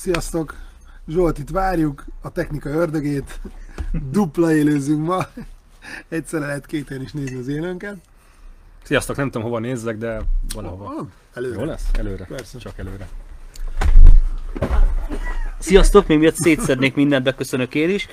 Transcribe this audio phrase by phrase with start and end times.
[0.00, 0.54] Sziasztok!
[1.08, 3.40] Zsolt, itt várjuk a technika ördögét.
[4.10, 5.26] Dupla élőzünk ma.
[6.08, 7.96] Egyszerre lehet két helyen is nézni az élőnket.
[8.82, 10.20] Sziasztok, nem tudom hova nézzek, de
[10.54, 10.84] valahova.
[10.84, 11.58] Ah, Előre.
[11.60, 11.84] Jó lesz?
[11.92, 12.24] Előre.
[12.24, 12.58] Persze.
[12.58, 13.08] Csak előre.
[15.58, 18.06] Sziasztok, még miatt szétszednék mindent, beköszönök én is.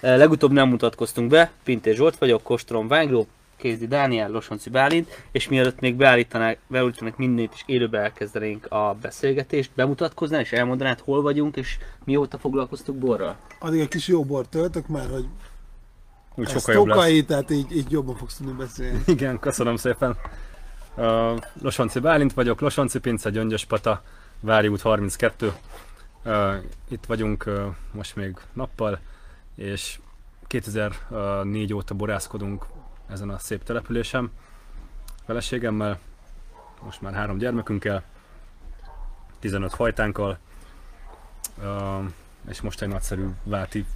[0.00, 3.26] Eh, Legutóbb nem mutatkoztunk be, Pintér Zsolt vagyok, Kostrom Vágló,
[3.56, 9.70] Kézdi Dániel, Losonci Bálint, és mielőtt még beállítanák, beállítanak mindent és élőbe elkezdenénk a beszélgetést,
[9.74, 13.36] bemutatkoznál és elmondanád, hol vagyunk és mióta foglalkoztuk borral?
[13.58, 15.26] Addig egy kis jó bort töltök már, hogy
[16.34, 16.96] Úgy ez sokkal jobb lesz.
[16.96, 19.02] tokai, tehát így, így jobban fogsz tudni beszélni.
[19.16, 20.16] Igen, köszönöm szépen.
[20.96, 24.02] Uh, Losonci Bálint vagyok, Losonci Pince, Gyöngyös Pata,
[24.40, 25.52] Vári út 32.
[26.24, 26.54] Uh,
[26.88, 27.62] itt vagyunk uh,
[27.92, 28.98] most még nappal,
[29.56, 29.98] és
[30.46, 32.66] 2004 óta borászkodunk
[33.06, 34.30] ezen a szép településen.
[35.24, 35.98] Feleségemmel,
[36.82, 38.02] most már három gyermekünkkel,
[39.38, 40.38] 15 fajtánkkal,
[42.48, 43.86] és most egy nagyszerű váti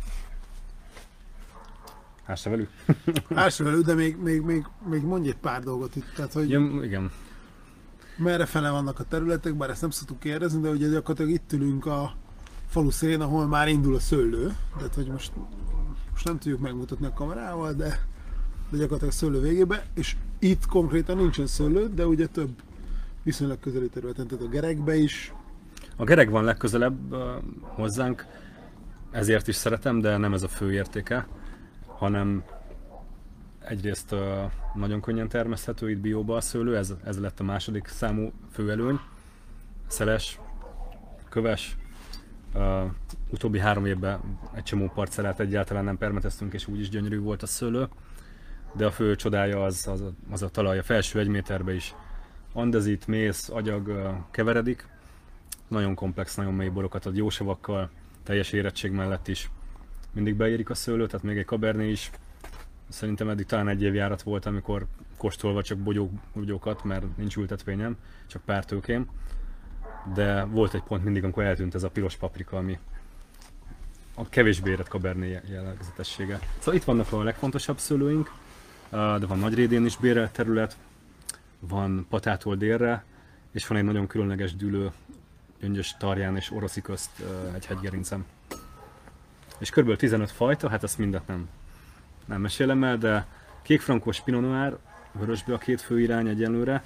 [2.28, 2.70] Hássa velük?
[3.34, 6.12] Ássa velő, de még, még, még, még mondj egy pár dolgot itt.
[6.14, 7.10] Tehát, hogy Ja, igen,
[8.16, 11.86] merre fele vannak a területek, bár ezt nem szoktuk kérdezni, de ugye gyakorlatilag itt ülünk
[11.86, 12.14] a
[12.68, 14.56] falu szélén, ahol már indul a szőlő.
[14.76, 15.32] Tehát, hogy most,
[16.10, 18.06] most nem tudjuk megmutatni a kamerával, de,
[18.70, 22.50] de gyakorlatilag szőlő végébe, és itt konkrétan nincsen szőlő, de ugye több
[23.22, 25.32] viszonylag közeli területen, tehát a gerekbe is.
[25.96, 27.14] A gereg van legközelebb
[27.60, 28.26] hozzánk,
[29.10, 31.26] ezért is szeretem, de nem ez a fő értéke,
[31.86, 32.44] hanem
[33.58, 34.14] egyrészt
[34.74, 38.98] nagyon könnyen termeszthető itt bióba a szőlő, ez, ez lett a második számú főelőny.
[39.86, 40.40] Szeles,
[41.28, 41.76] köves,
[42.54, 42.90] uh,
[43.30, 47.46] utóbbi három évben egy csomó parcellát egyáltalán nem permeteztünk, és úgy is gyönyörű volt a
[47.46, 47.88] szőlő.
[48.78, 51.94] De a fő csodája az, az, az a talaj, a felső egy méterbe is
[52.52, 54.86] andezít, mész, agyag keveredik,
[55.68, 57.90] nagyon komplex, nagyon mély borokat ad jósavakkal,
[58.22, 59.50] teljes érettség mellett is.
[60.12, 62.10] Mindig beérik a szőlő, tehát még egy kaberné is.
[62.88, 64.86] Szerintem eddig talán egy év járat volt, amikor
[65.16, 67.96] kóstolva csak bogyók, bogyókat, mert nincs ültetvényem,
[68.26, 69.08] csak pár tőkém.
[70.14, 72.78] De volt egy pont mindig, amikor eltűnt ez a piros paprika, ami
[74.14, 76.38] a kevésbé érett kaberné jellegzetessége.
[76.58, 78.30] Szóval itt vannak a legfontosabb szőlőink,
[78.90, 80.76] de van Nagyrédén is bérelt terület,
[81.58, 83.04] van Patától délre,
[83.50, 84.90] és van egy nagyon különleges dűlő
[85.60, 87.10] Gyöngyös Tarján és Oroszi közt
[87.54, 88.24] egy hegygerincem.
[89.58, 89.96] És kb.
[89.96, 91.48] 15 fajta, hát ezt mindet nem,
[92.24, 93.26] nem mesélem el, de
[93.62, 94.76] kékfrankos Pinot Noir,
[95.12, 96.82] vörösbe a két fő irány egyenlőre,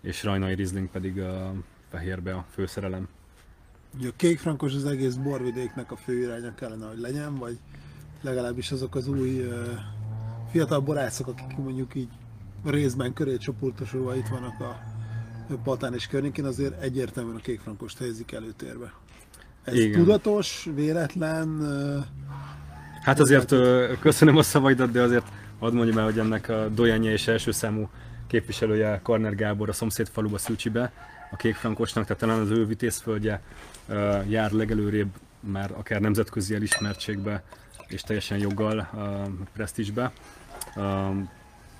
[0.00, 1.52] és rajnai Riesling pedig a
[1.90, 3.08] fehérbe a főszerelem.
[3.98, 7.58] Ugye a kékfrankos az egész borvidéknek a fő iránya kellene, hogy legyen, vagy
[8.20, 9.48] legalábbis azok az új
[10.50, 12.08] fiatal borászok, akik mondjuk így
[12.64, 14.78] részben köré csoportosulva itt vannak a
[15.64, 18.92] Patán és környékén, azért egyértelműen a kékfrankost helyezik előtérbe.
[19.64, 20.00] Ez Igen.
[20.00, 21.60] Tudatos, véletlen,
[23.00, 23.54] Hát azért
[24.00, 25.26] köszönöm a szavaidat, de azért
[25.58, 27.88] hadd mondjam el, hogy ennek a Dojanya és első számú
[28.26, 30.92] képviselője Karner Gábor a szomszéd faluba Szűcsibe,
[31.30, 33.42] a kékfrankosnak, tehát talán az ő vitézföldje
[34.28, 35.08] jár legelőrébb
[35.40, 37.42] már akár nemzetközi elismertségbe
[37.90, 39.28] és teljesen joggal a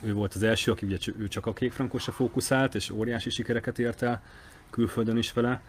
[0.02, 4.02] ő volt az első, aki ugye ő csak a kékfrankosra fókuszált, és óriási sikereket ért
[4.02, 4.22] el
[4.70, 5.60] külföldön is vele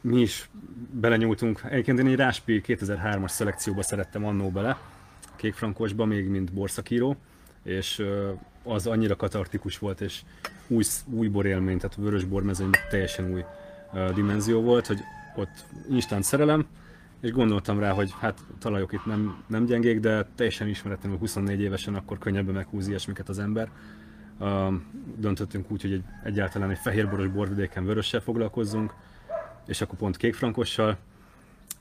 [0.00, 0.50] mi is
[0.92, 1.60] belenyúltunk.
[1.68, 4.78] Egyébként én egy Ráspi 2003-as szelekcióba szerettem annó bele,
[5.36, 7.16] kékfrankosba, még mint borszakíró,
[7.62, 8.02] és
[8.62, 10.20] az annyira katartikus volt, és
[10.66, 13.44] új, új borélmény, tehát a vörös bormezőnyben teljesen új
[14.14, 14.98] dimenzió volt, hogy
[15.36, 16.66] ott instant szerelem,
[17.20, 21.94] és gondoltam rá, hogy hát talajok itt nem, nem gyengék, de teljesen ismeretlenül 24 évesen
[21.94, 23.70] akkor könnyebben meghúz ilyesmiket az ember.
[24.38, 24.74] Uh,
[25.16, 28.94] döntöttünk úgy, hogy egy, egyáltalán egy fehérboros borvidéken vörössel foglalkozzunk,
[29.66, 30.96] és akkor pont kékfrankossal,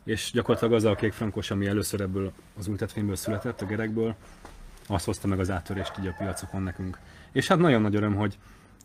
[0.03, 4.15] és gyakorlatilag az a kékfrankos, ami először ebből az ültetvényből született, a gerekből,
[4.87, 6.97] azt hozta meg az áttörést így a piacokon nekünk.
[7.31, 8.37] És hát nagyon nagy öröm, hogy,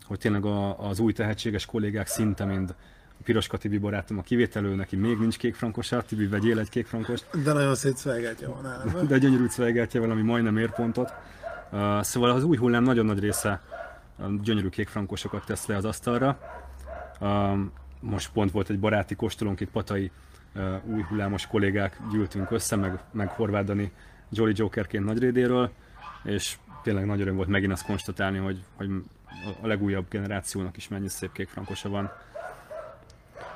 [0.04, 2.74] hogy tényleg a, az új tehetséges kollégák szinte mind
[3.22, 7.74] Piroska Tibi barátom a kivételő, neki még nincs kékfrankosa, Tibi vegyél egy kékfrankost, de nagyon
[7.74, 9.06] szép szvelgátja van nálam.
[9.08, 11.14] de gyönyörű cvelgeltje valami majdnem ér pontot.
[11.72, 13.60] Uh, szóval az új hullám nagyon nagy része
[14.16, 16.38] uh, gyönyörű kékfrankosokat tesz le az asztalra.
[17.20, 20.10] Um, most pont volt egy baráti kóstolónk itt Patai
[20.54, 23.92] uh, új hullámos kollégák gyűltünk össze, meg, meg Horváth Dani
[24.30, 25.70] Jolly Jokerként Nagyrédéről,
[26.24, 28.90] és tényleg nagy öröm volt megint azt konstatálni, hogy, hogy
[29.62, 32.12] a- legújabb generációnak is mennyi szép kékfrankosa van.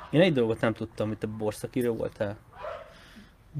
[0.09, 2.37] Én egy dolgot nem tudtam, hogy te borszakíró voltál.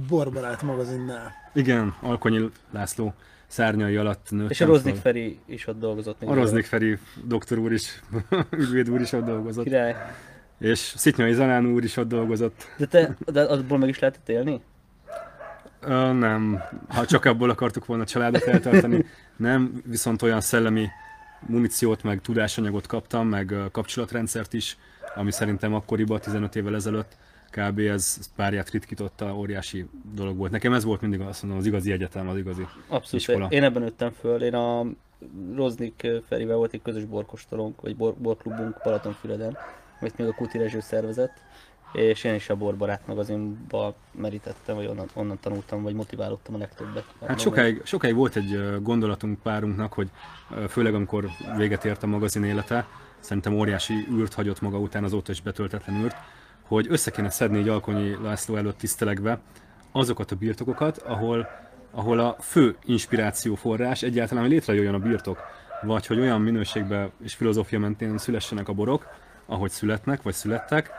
[0.07, 1.31] Borbarát magazinnál.
[1.53, 3.13] Igen, Alkonyi László
[3.47, 5.01] szárnyai alatt nőttem És a Roznik föl.
[5.01, 6.19] Feri is ott dolgozott.
[6.19, 8.01] még A Roznik Feri doktor úr is,
[8.61, 9.63] ügyvéd úr is ott dolgozott.
[9.63, 9.95] Király.
[10.59, 12.67] És Szitnyai Zanán úr is ott dolgozott.
[12.77, 14.61] De te, de abból meg is lehetett élni?
[15.81, 19.05] Ö, nem, ha csak abból akartuk volna a családot eltartani,
[19.35, 20.87] nem, viszont olyan szellemi
[21.39, 24.77] muníciót, meg tudásanyagot kaptam, meg kapcsolatrendszert is,
[25.15, 27.17] ami szerintem akkoriban, 15 évvel ezelőtt
[27.50, 27.79] kb.
[27.79, 30.51] ez párját ritkította, óriási dolog volt.
[30.51, 33.27] Nekem ez volt mindig azt mondom, az igazi egyetem, az igazi Abszolút.
[33.27, 33.47] iskola.
[33.50, 34.44] Én ebben nőttem föl.
[34.44, 34.85] Én a
[35.56, 39.57] Roznik Ferivel volt egy közös borkostolónk, vagy bor, borklubunk Balatonfüreden,
[40.00, 41.33] amit még a Kuti Rezső szervezett,
[41.94, 47.06] és én is a borbarát magazinba merítettem, vagy onnan, onnan tanultam, vagy motiválódtam a legtöbbet.
[47.25, 50.09] Hát sokáig, sokáig volt egy gondolatunk párunknak, hogy
[50.67, 51.25] főleg amikor
[51.57, 52.88] véget ért a magazin élete,
[53.19, 56.16] szerintem óriási űrt hagyott maga után, azóta is betöltetlen űrt,
[56.62, 59.39] hogy össze kéne szedni egy Alkonyi László előtt tisztelegve
[59.92, 61.50] azokat a birtokokat, ahol,
[61.92, 65.39] ahol a fő inspiráció forrás egyáltalán, hogy létrejöjjön a birtok,
[65.81, 69.07] vagy hogy olyan minőségben és filozófia mentén szülessenek a borok,
[69.45, 70.92] ahogy születnek, vagy születtek,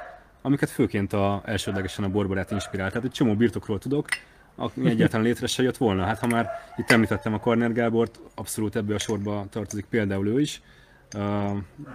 [0.43, 2.93] amiket főként a, elsődlegesen a borbarát inspirált.
[2.93, 4.09] Tehát egy csomó birtokról tudok,
[4.57, 6.05] ami egyáltalán létre se jött volna.
[6.05, 10.41] Hát ha már itt említettem a Karner Gábort, abszolút ebbe a sorba tartozik például ő
[10.41, 10.63] is,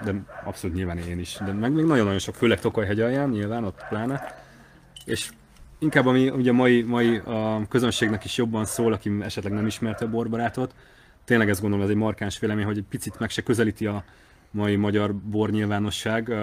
[0.04, 3.86] de abszolút nyilván én is, de meg még nagyon-nagyon sok, főleg Tokaj-hegy alján, nyilván ott
[3.90, 4.44] pláne.
[5.06, 5.30] És
[5.80, 10.10] inkább ami ugye mai, mai a közönségnek is jobban szól, aki esetleg nem ismerte a
[10.10, 10.76] borbarátot,
[11.26, 14.04] tényleg ezt gondolom, ez egy markáns vélemény, hogy egy picit meg se közelíti a
[14.52, 16.34] mai magyar bor nyilvánosság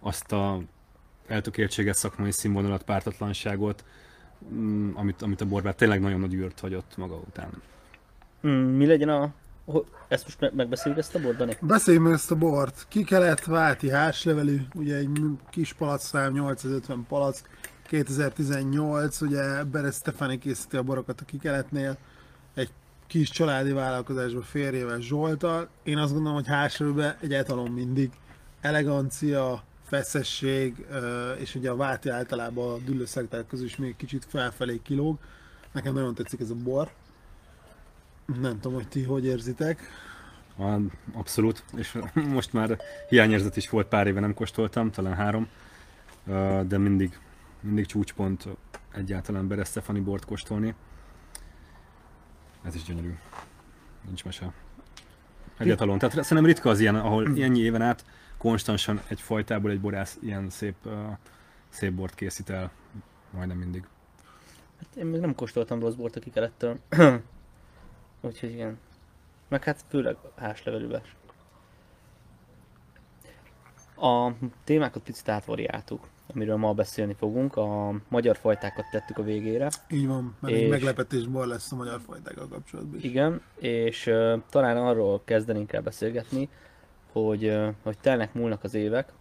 [0.00, 0.60] azt a
[1.26, 3.84] eltökéltséget, szakmai színvonalat, pártatlanságot,
[4.54, 7.50] mm, amit, amit a borbár tényleg nagyon nagy űrt hagyott maga után.
[8.40, 9.32] Hmm, mi legyen a...
[10.08, 11.56] Ezt most me- megbeszéljük ezt a bort, Dani?
[11.60, 12.86] Beszéljünk ezt a bort.
[12.88, 15.10] Ki kellett válti házlevelű, ugye egy
[15.50, 17.48] kis palacszám, 850 palack,
[17.86, 21.96] 2018, ugye Beres Stefani készíti a borokat a Kikeletnél,
[22.54, 22.70] egy
[23.06, 25.68] kis családi vállalkozásban férjével Zsoltal.
[25.82, 28.10] Én azt gondolom, hogy házlevelőben egy etalon mindig
[28.60, 30.86] elegancia, feszesség,
[31.38, 35.18] és ugye a váti általában a düllőszekták közül is még kicsit felfelé kilóg.
[35.72, 36.90] Nekem nagyon tetszik ez a bor.
[38.40, 39.80] Nem tudom, hogy ti hogy érzitek.
[41.12, 45.48] Abszolút, és most már hiányérzet is volt, pár éve nem kóstoltam, talán három,
[46.66, 47.18] de mindig,
[47.60, 48.48] mindig csúcspont
[48.92, 50.74] egyáltalán Beres Stefani bort kóstolni.
[52.64, 53.14] Ez is gyönyörű.
[54.06, 54.52] Nincs mese.
[55.58, 55.98] Egyáltalán.
[55.98, 58.04] Tehát szerintem ritka az ilyen, ahol ennyi éven át
[58.38, 60.92] konstansan egy fajtából egy borász ilyen szép, uh,
[61.68, 62.70] szép bort készít el.
[63.30, 63.86] Majdnem mindig.
[64.78, 66.78] Hát én még nem kóstoltam rossz bort a kikelettől.
[68.22, 68.78] Úgyhogy igen.
[69.48, 71.02] Meg hát főleg házlevelűvel.
[73.96, 74.32] A
[74.64, 77.56] témákat picit átvariáltuk, amiről ma beszélni fogunk.
[77.56, 79.68] A magyar fajtákat tettük a végére.
[79.88, 83.04] Így van, mert És- meglepetés bor lesz a magyar fajtákkal kapcsolatban is.
[83.04, 86.48] Igen, és uh, talán arról kezdenénk el beszélgetni,
[87.12, 89.12] hogy, uh, hogy telnek múlnak az évek,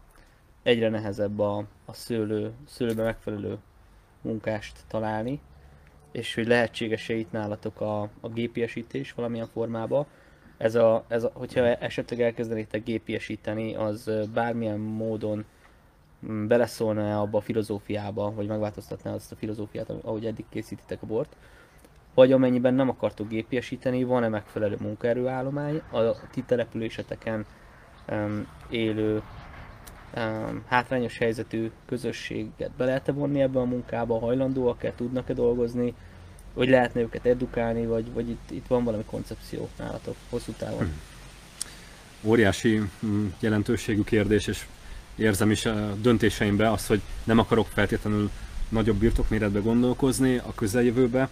[0.64, 3.58] egyre nehezebb a, a szőlő, szőlőbe megfelelő
[4.22, 5.40] munkást találni,
[6.12, 10.06] és hogy lehetséges-e itt nálatok a, a gépiesítés valamilyen formában.
[10.58, 15.46] Ez a, ez a, hogyha esetleg elkezdenétek gépiesíteni, az bármilyen módon
[16.26, 21.36] mm, beleszólna abba a filozófiába, vagy megváltoztatná azt a filozófiát, ahogy eddig készítitek a bort,
[22.14, 27.46] vagy amennyiben nem akartok gépiesíteni, van-e megfelelő munkaerőállomány a ti településeteken
[28.10, 29.22] um, élő
[30.16, 35.94] um, hátrányos helyzetű közösséget be lehet-e vonni ebbe a munkába, hajlandóak-e, tudnak-e dolgozni,
[36.54, 40.92] vagy lehetne őket edukálni, vagy, vagy itt, itt van valami koncepció nálatok hosszú távon.
[42.24, 44.66] óriási mm, jelentőségű kérdés, és
[45.16, 48.30] érzem is a döntéseimbe azt, hogy nem akarok feltétlenül
[48.70, 51.30] nagyobb birtokméretbe gondolkozni a közeljövőbe,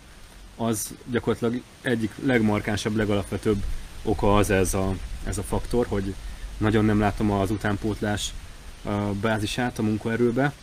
[0.55, 3.63] az gyakorlatilag egyik legmarkánsabb, legalapvetőbb
[4.03, 4.95] oka az ez a,
[5.25, 6.13] ez a faktor, hogy
[6.57, 8.33] nagyon nem látom az utánpótlás
[9.21, 10.53] bázisát a munkaerőbe.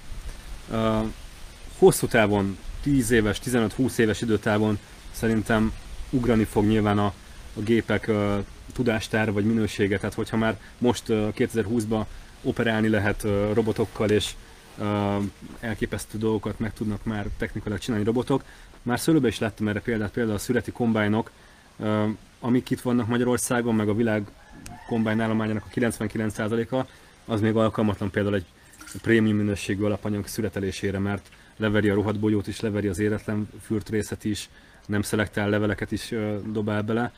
[1.79, 4.78] Hosszú távon, 10 éves, 15-20 éves időtávon
[5.11, 5.73] szerintem
[6.11, 7.12] ugrani fog nyilván a,
[7.57, 8.38] a gépek ö,
[8.73, 12.05] tudástár vagy minősége, tehát hogyha már most ö, 2020-ban
[12.43, 14.35] operálni lehet robotokkal és
[14.78, 15.16] ö,
[15.61, 18.43] elképesztő dolgokat meg tudnak már technikailag csinálni robotok.
[18.83, 21.31] Már szőlőben is láttam erre példát, például a szüreti kombájnok,
[22.40, 24.26] amik itt vannak Magyarországon, meg a világ
[24.88, 26.88] kombájn a 99%-a,
[27.25, 28.47] az még alkalmatlan például egy
[29.02, 34.49] prémium minőségű alapanyag szüretelésére, mert leveri a rohadt bogyót is, leveri az éretlen fürtrészet is,
[34.87, 36.15] nem szelektál leveleket is
[36.53, 37.13] dobál bele.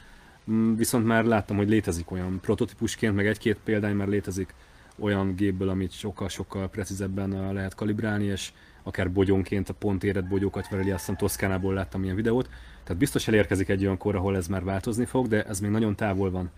[0.50, 4.54] Mm, Viszont már láttam, hogy létezik olyan prototípusként, meg egy-két példány már létezik
[4.98, 8.52] olyan gépből, amit sokkal-sokkal precízebben lehet kalibrálni, és
[8.82, 12.48] akár bogyónként a pont érett bogyókat vereli, azt hiszem Toszkánából láttam ilyen videót.
[12.84, 15.94] Tehát biztos elérkezik egy olyan kor, ahol ez már változni fog, de ez még nagyon
[15.94, 16.50] távol van.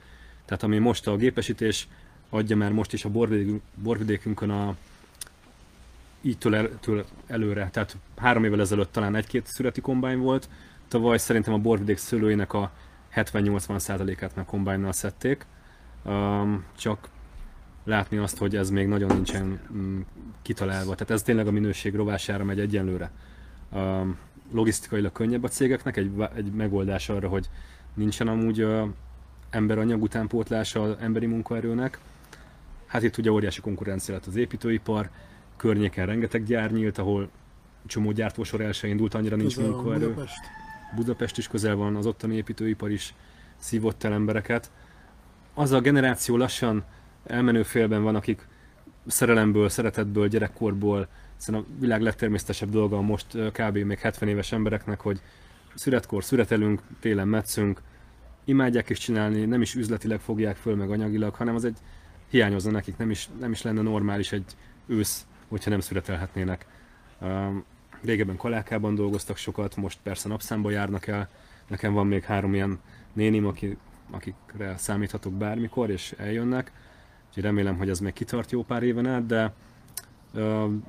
[0.44, 1.88] Tehát ami most a gépesítés
[2.28, 4.76] adja már most is a borvidékünk- borvidékünkön a,
[6.20, 10.48] így től, el, től előre, tehát három évvel ezelőtt talán egy-két születi kombány volt,
[10.88, 12.70] tavaly szerintem a borvidék szőlőinek a
[13.14, 15.46] 70-80%-át már kombájnal szedték,
[16.04, 17.08] um, csak
[17.84, 20.06] látni azt, hogy ez még nagyon nincsen um,
[20.42, 23.10] kitalálva, tehát ez tényleg a minőség rovására megy egyenlőre.
[23.72, 24.18] Um,
[24.52, 27.48] logisztikailag könnyebb a cégeknek, egy, egy megoldás arra, hogy
[27.94, 28.88] nincsen amúgy uh,
[29.50, 31.98] emberanyag utánpótlása az emberi munkaerőnek.
[32.86, 35.10] Hát itt ugye óriási konkurencia lett az építőipar,
[35.60, 37.30] környéken rengeteg gyár nyílt, ahol
[37.86, 40.08] csomó gyártósor el se indult, annyira nincs Közel munkaerő.
[40.08, 40.40] Budapest.
[40.94, 43.14] Budapest is közel van, az ottani építőipar is
[43.56, 44.70] szívott el embereket.
[45.54, 46.84] Az a generáció lassan
[47.26, 48.48] elmenő félben van, akik
[49.06, 53.76] szerelemből, szeretetből, gyerekkorból, hiszen a világ legtermészetesebb dolga most ö, kb.
[53.76, 55.20] még 70 éves embereknek, hogy
[55.74, 57.80] születkor születelünk, télen metszünk,
[58.44, 61.76] imádják is csinálni, nem is üzletileg fogják föl, meg anyagilag, hanem az egy
[62.28, 66.66] hiányozna nekik, nem is, nem is lenne normális egy ősz, hogyha nem születelhetnének.
[68.02, 71.28] Régebben Kalákában dolgoztak sokat, most persze napszámba járnak el.
[71.66, 72.80] Nekem van még három ilyen
[73.12, 73.76] nénim, aki,
[74.10, 76.72] akikre számíthatok bármikor, és eljönnek.
[77.28, 79.52] Úgyhogy remélem, hogy ez még kitart jó pár éven át, de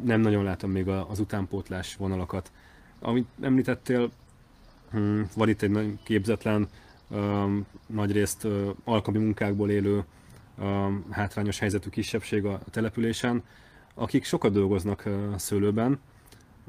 [0.04, 2.52] nem nagyon látom még az utánpótlás vonalakat.
[3.00, 4.12] Amit említettél,
[4.92, 6.68] hm, van itt egy nagy képzetlen,
[7.86, 8.48] nagyrészt
[8.84, 10.04] alkalmi munkákból élő
[11.10, 13.44] hátrányos helyzetű kisebbség a településen,
[13.94, 16.00] akik sokat dolgoznak szőlőben,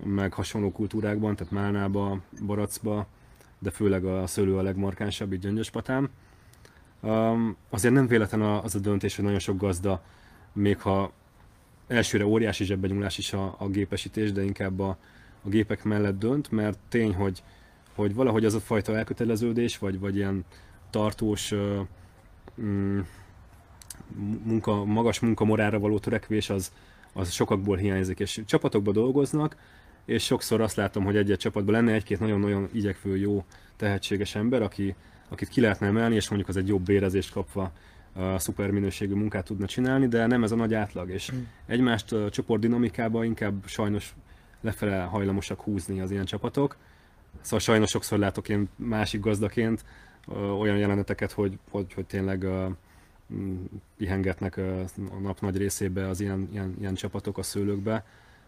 [0.04, 3.06] meg hasonló kultúrákban, tehát Málnába, Baracba,
[3.58, 6.10] de főleg a szőlő a legmarkánsabb, itt Gyöngyöspatán.
[7.70, 10.02] Azért nem véletlen az a döntés, hogy nagyon sok gazda,
[10.52, 11.12] még ha
[11.86, 14.96] elsőre óriási zsebbenyúlás is a, a gépesítés, de inkább a,
[15.42, 17.42] a gépek mellett dönt, mert tény, hogy,
[17.94, 20.44] hogy valahogy az a fajta elköteleződés, vagy, vagy ilyen
[20.90, 21.54] tartós
[22.60, 23.00] mm,
[24.44, 26.72] munka, magas munkamorára való törekvés az,
[27.12, 29.56] az sokakból hiányzik, és csapatokban dolgoznak,
[30.04, 33.44] és sokszor azt látom, hogy egy-egy csapatban lenne egy-két nagyon-nagyon igyekvő, jó,
[33.76, 34.94] tehetséges ember, aki,
[35.28, 37.72] akit ki lehetne emelni, és mondjuk az egy jobb bérezést kapva
[38.14, 41.32] a szuper minőségű munkát tudna csinálni, de nem ez a nagy átlag, és
[41.66, 44.14] egymást a csoport dinamikába inkább sajnos
[44.60, 46.76] lefele hajlamosak húzni az ilyen csapatok.
[47.40, 49.84] Szóval sajnos sokszor látok én másik gazdaként
[50.58, 52.70] olyan jeleneteket, hogy, hogy, hogy tényleg mm,
[53.96, 58.04] pihengetnek a nap nagy részébe az ilyen, ilyen, ilyen csapatok a szőlőkbe,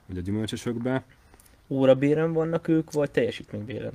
[0.07, 1.05] vagy a gyümölcsösökbe.
[1.69, 3.93] Órabéren vannak ők, vagy teljesítménybéren?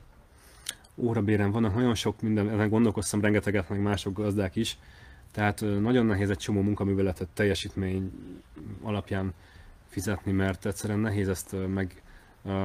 [1.00, 4.78] órabéren vannak, nagyon sok minden, ezen gondolkoztam rengeteget, meg mások gazdák is,
[5.32, 8.12] tehát nagyon nehéz egy csomó munkaműveletet teljesítmény
[8.82, 9.34] alapján
[9.88, 12.02] fizetni, mert egyszerűen nehéz ezt meg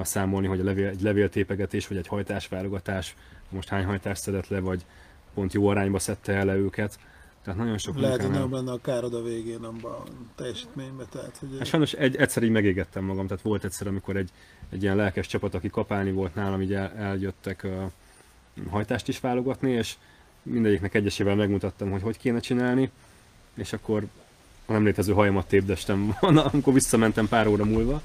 [0.03, 3.17] számolni, hogy a levél, egy levéltépegetés, vagy egy hajtásválogatás,
[3.49, 4.85] most hány hajtást szedett le, vagy
[5.35, 6.99] pont jó arányba szedte el őket.
[7.45, 10.03] Tehát nagyon sok Lehet, hogy nem lenne a károd a végén abban a
[10.35, 11.07] teljesítményben.
[11.11, 14.31] Tehát, hogy Hát sajnos egy, egyszer így megégettem magam, tehát volt egyszer, amikor egy,
[14.71, 17.91] egy ilyen lelkes csapat, aki kapálni volt nálam, így el, eljöttek uh,
[18.71, 19.95] hajtást is válogatni, és
[20.43, 22.91] mindegyiknek egyesével megmutattam, hogy hogy kéne csinálni,
[23.55, 24.07] és akkor
[24.67, 26.17] a nem létező hajamat tépdestem,
[26.53, 28.03] amikor visszamentem pár óra múlva,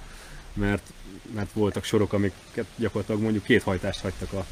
[0.54, 0.94] mert,
[1.34, 4.46] mert voltak sorok, amiket gyakorlatilag mondjuk két hajtást hagytak a,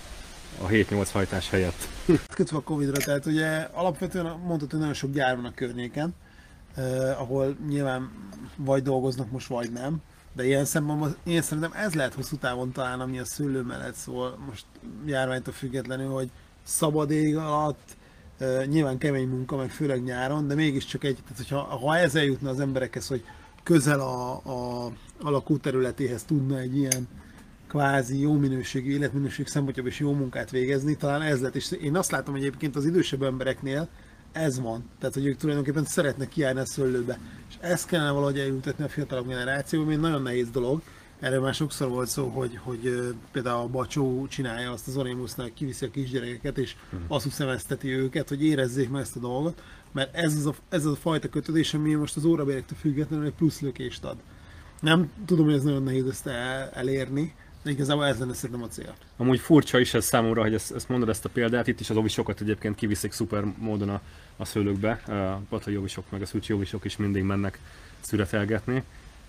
[0.61, 1.87] a 7-8 hajtás helyett.
[2.35, 6.15] kötve a Covid-ra, tehát ugye alapvetően mondhatod, hogy nagyon sok gyár van a környéken,
[6.75, 8.11] eh, ahol nyilván
[8.55, 10.01] vagy dolgoznak most, vagy nem.
[10.33, 14.37] De ilyen szemben, én szerintem ez lehet hosszú távon talán, ami a szőlő mellett szól,
[14.47, 14.65] most
[15.05, 16.29] járványtól függetlenül, hogy
[16.63, 17.95] szabad ég alatt,
[18.37, 22.49] eh, nyilván kemény munka, meg főleg nyáron, de mégiscsak egy, tehát hogyha ha ez eljutna
[22.49, 23.23] az emberekhez, hogy
[23.63, 24.85] közel a, a,
[25.21, 27.07] a lakóterületéhez tudna egy ilyen
[27.67, 31.55] kvázi jó minőségű életminőség szempontjából is jó munkát végezni, talán ez lett.
[31.55, 33.87] És én azt látom hogy egyébként az idősebb embereknél
[34.31, 34.83] ez van.
[34.99, 37.19] Tehát, hogy ők tulajdonképpen szeretnek kiállni a szőlőbe.
[37.49, 40.81] És ezt kellene valahogy elültetni a fiatalabb generációba, ami nagyon nehéz dolog.
[41.19, 45.85] Erről már sokszor volt szó, hogy, hogy például a Bacsó csinálja azt az Orémusznál, kiviszi
[45.85, 46.75] a kisgyerekeket, és
[47.07, 50.91] azt szemezteti őket, hogy érezzék meg ezt a dolgot, mert ez az a, ez az
[50.91, 54.17] a fajta kötődés, ami most az órabérektől függetlenül egy plusz lökést ad.
[54.81, 57.35] Nem tudom, hogy ez nagyon nehéz ezt el, elérni,
[57.69, 58.93] igazából ez lenne szerintem a cél.
[59.17, 61.95] Amúgy furcsa is ez számomra, hogy ezt, ezt mondod ezt a példát, itt is az
[61.95, 64.01] ovisokat egyébként kiviszik szuper módon a,
[64.37, 67.59] a szőlőkbe, a patai ovisok meg a szücsi ovisok is mindig mennek
[67.99, 68.83] szüretelgetni,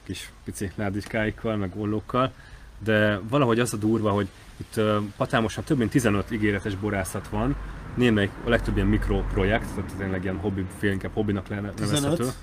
[0.05, 2.33] kis pici ládicskáikkal, meg ollókkal,
[2.79, 7.57] de valahogy az a durva, hogy itt uh, patámosan több mint 15 ígéretes borászat van,
[7.95, 11.85] némelyik a legtöbb ilyen mikroprojekt, tehát tényleg ilyen hobbi, fél inkább hobbinak nevezhető.
[11.85, 12.35] 15?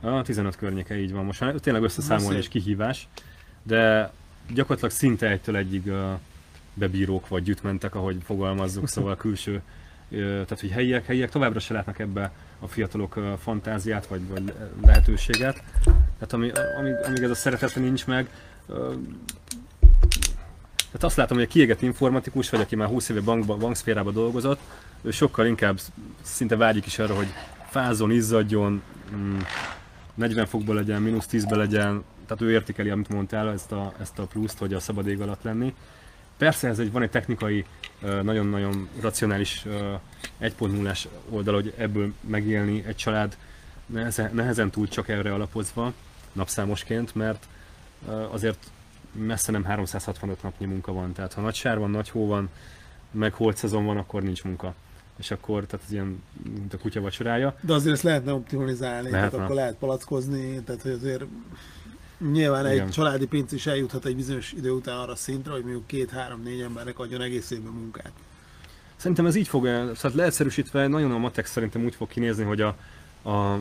[0.00, 1.40] A 15 környéke így van most.
[1.40, 1.54] már.
[1.54, 3.08] Tényleg összeszámolni is kihívás,
[3.62, 4.12] de
[4.54, 5.92] gyakorlatilag szinte egytől egyig
[6.74, 9.62] bebírók vagy gyütmentek, ahogy fogalmazzuk, szóval külső,
[10.10, 14.52] tehát hogy helyiek, helyiek továbbra se látnak ebbe a fiatalok fantáziát vagy, vagy
[14.82, 15.62] lehetőséget.
[15.84, 18.28] Tehát ami, amíg, amíg ez a szeretet nincs meg,
[20.90, 24.60] tehát azt látom, hogy a kiégett informatikus, vagy aki már 20 éve bank, bankszférában dolgozott,
[25.02, 25.80] ő sokkal inkább
[26.22, 27.32] szinte vágyik is arra, hogy
[27.68, 28.82] fázon, izzadjon,
[29.14, 29.38] mm,
[30.14, 34.22] 40 fokban legyen, mínusz 10-ben legyen, tehát ő értékeli, amit mondtál, ezt a, ezt a
[34.22, 35.74] pluszt, hogy a szabad ég alatt lenni.
[36.36, 37.64] Persze ez egy, van egy technikai,
[38.22, 39.94] nagyon-nagyon racionális ö,
[40.40, 43.36] 1.0-ás oldal, hogy ebből megélni egy család
[43.86, 45.92] nehezen, nehezen túl csak erre alapozva,
[46.32, 47.46] napszámosként, mert
[48.30, 48.70] azért
[49.12, 51.12] messze nem 365 napnyi munka van.
[51.12, 52.50] Tehát ha nagy sár van, nagy hó van,
[53.10, 54.74] meg holt szezon van, akkor nincs munka.
[55.18, 56.22] És akkor, tehát ez ilyen,
[56.58, 57.56] mint a kutya vacsorája.
[57.60, 59.30] De azért ezt lehetne optimalizálni, Lehetne.
[59.30, 61.24] tehát akkor lehet palackozni, tehát hogy azért
[62.32, 62.90] nyilván egy Igen.
[62.90, 67.20] családi pénz is eljuthat egy bizonyos idő után arra szintre, hogy mondjuk két-három-négy embernek adjon
[67.20, 68.12] egész évben munkát.
[68.96, 72.76] Szerintem ez így fog, szóval leegyszerűsítve nagyon a Matex szerintem úgy fog kinézni, hogy a,
[73.30, 73.58] a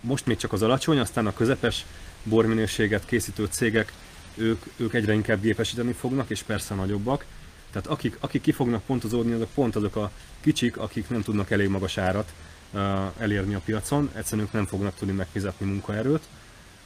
[0.00, 1.86] most még csak az alacsony, aztán a közepes
[2.24, 3.92] borminőséget készítő cégek,
[4.34, 7.24] ők, ők egyre inkább gépesíteni fognak, és persze nagyobbak.
[7.70, 10.10] Tehát akik, akik ki fognak pontozódni, azok pont azok a
[10.40, 12.32] kicsik, akik nem tudnak elég magas árat
[12.72, 12.80] uh,
[13.18, 16.22] elérni a piacon, egyszerűen ők nem fognak tudni megfizetni munkaerőt.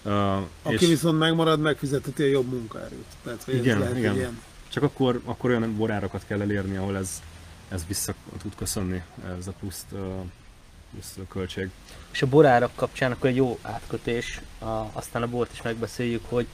[0.02, 3.06] Uh, Aki viszont megmarad, megfizetheti a jobb munkaerőt.
[3.24, 4.14] Tehát, hogy Igen, ez lehet igen.
[4.14, 7.22] ilyen Csak akkor, akkor olyan borárakat kell elérni, ahol ez,
[7.68, 9.02] ez vissza tud köszönni,
[9.38, 10.00] ez a plusz, uh,
[10.92, 11.70] plusz költség.
[12.10, 16.46] És a borárak kapcsán akkor egy jó átkötés, a, aztán a bort is megbeszéljük, hogy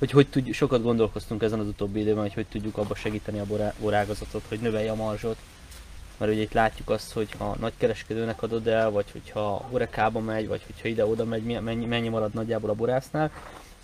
[0.00, 3.44] hogy, hogy tudjuk, sokat gondolkoztunk ezen az utóbbi időben, hogy hogy tudjuk abba segíteni a
[3.44, 5.36] borá, borágazatot, hogy növelje a marzsot.
[6.20, 10.48] Mert ugye itt látjuk azt, hogy ha nagy kereskedőnek adod el, vagy hogyha horekába megy,
[10.48, 13.30] vagy hogyha ide-oda megy, mennyi, mennyi marad nagyjából a borásznál.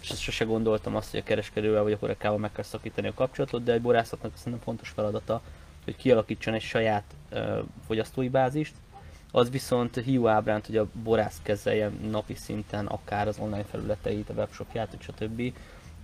[0.00, 3.14] És ezt sose gondoltam azt, hogy a kereskedővel vagy a horekával meg kell szakítani a
[3.14, 5.42] kapcsolatot, de egy borászatnak szerintem fontos feladata,
[5.84, 8.74] hogy kialakítson egy saját ö, fogyasztói bázist,
[9.32, 14.32] az viszont hiú ábránt, hogy a borász kezelje napi szinten akár az online felületeit, a
[14.32, 15.52] webshopját, stb.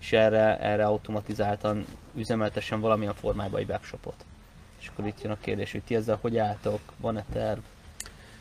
[0.00, 1.84] És erre, erre automatizáltan
[2.14, 4.24] üzemeltessen valamilyen formában egy webshopot.
[4.82, 7.58] És akkor itt jön a kérdés, hogy ti ezzel hogy álltok, van-e terv?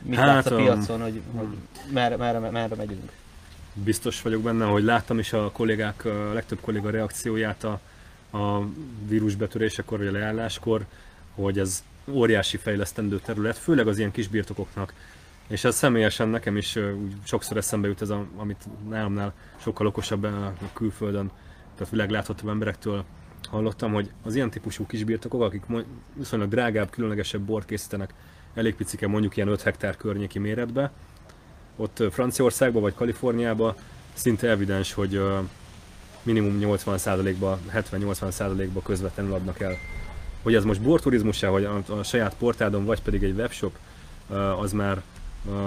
[0.01, 1.47] Mit Hát, látsz a um, piacon, hogy, hogy
[1.91, 3.11] merre, merre, merre megyünk?
[3.73, 7.79] Biztos vagyok benne, hogy láttam is a kollégák, a legtöbb kolléga reakcióját a,
[8.37, 8.67] a
[9.07, 10.85] vírus betörésekor vagy a leálláskor,
[11.35, 14.93] hogy ez óriási fejlesztendő terület, főleg az ilyen kis birtokoknak.
[15.47, 20.23] És ez személyesen nekem is úgy sokszor eszembe jut ez, a, amit nálamnál sokkal okosabb
[20.23, 21.31] ö, külföldön,
[21.75, 23.05] tehát világláthatóbb emberektől
[23.51, 25.63] hallottam, hogy az ilyen típusú kisbirtokok, akik
[26.13, 28.13] viszonylag drágább, különlegesebb bort készítenek,
[28.53, 30.91] elég picike, mondjuk ilyen 5 hektár környéki méretbe,
[31.75, 33.75] ott Franciaországban vagy Kaliforniában
[34.13, 35.21] szinte evidens, hogy
[36.23, 39.77] minimum 80%-ba, 70-80%-ba közvetlenül adnak el.
[40.43, 43.77] Hogy ez most borturizmus vagy a, saját portádon, vagy pedig egy webshop,
[44.59, 45.01] az már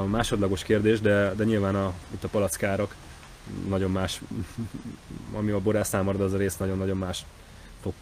[0.07, 2.95] másodlagos kérdés, de, de nyilván a, itt a palackárak
[3.69, 4.21] nagyon más,
[5.39, 7.25] ami a borásznál marad, az a rész nagyon-nagyon más
[7.85, 7.95] fog,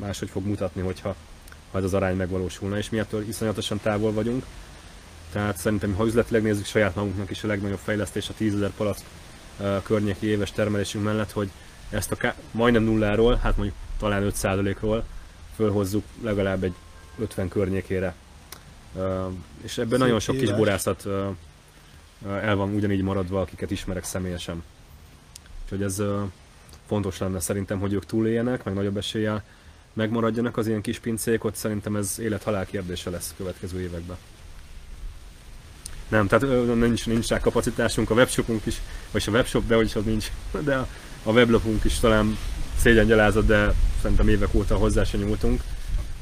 [0.00, 1.14] máshogy fog mutatni, hogyha
[1.70, 4.44] ha ez az arány megvalósulna, és mi ettől iszonyatosan távol vagyunk.
[5.32, 9.00] Tehát szerintem, ha üzletileg nézzük, saját magunknak is a legnagyobb fejlesztés a 10 000 palack
[9.82, 11.50] környéki éves termelésünk mellett, hogy
[11.90, 15.04] ezt a ká- majdnem nulláról, hát mondjuk talán 5%-ról
[15.54, 16.74] fölhozzuk legalább egy
[17.18, 18.14] 50 környékére.
[19.62, 21.06] És ebben Szép nagyon sok kis borászat
[22.26, 24.62] el van ugyanígy maradva, akiket ismerek személyesen.
[25.62, 26.02] Úgyhogy ez
[26.88, 29.42] fontos lenne szerintem, hogy ők túléljenek, meg nagyobb eséllyel
[29.92, 34.16] megmaradjanak az ilyen kis pincék, ott szerintem ez élet-halál kérdése lesz a következő években.
[36.08, 40.04] Nem, tehát nincs, nincs rá kapacitásunk, a webshopunk is, vagy a webshop, de hogy az
[40.04, 40.26] nincs,
[40.60, 40.86] de a,
[41.22, 42.38] a weblapunk is talán
[42.78, 45.62] szégyengyalázat, de szerintem évek óta hozzá se nyúltunk,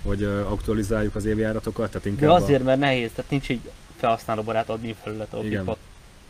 [0.03, 3.61] hogy aktualizáljuk az évjáratokat, tehát De inkább azért, mert nehéz, tehát nincs egy
[3.97, 5.77] felhasználóbarát adni felület, Igen.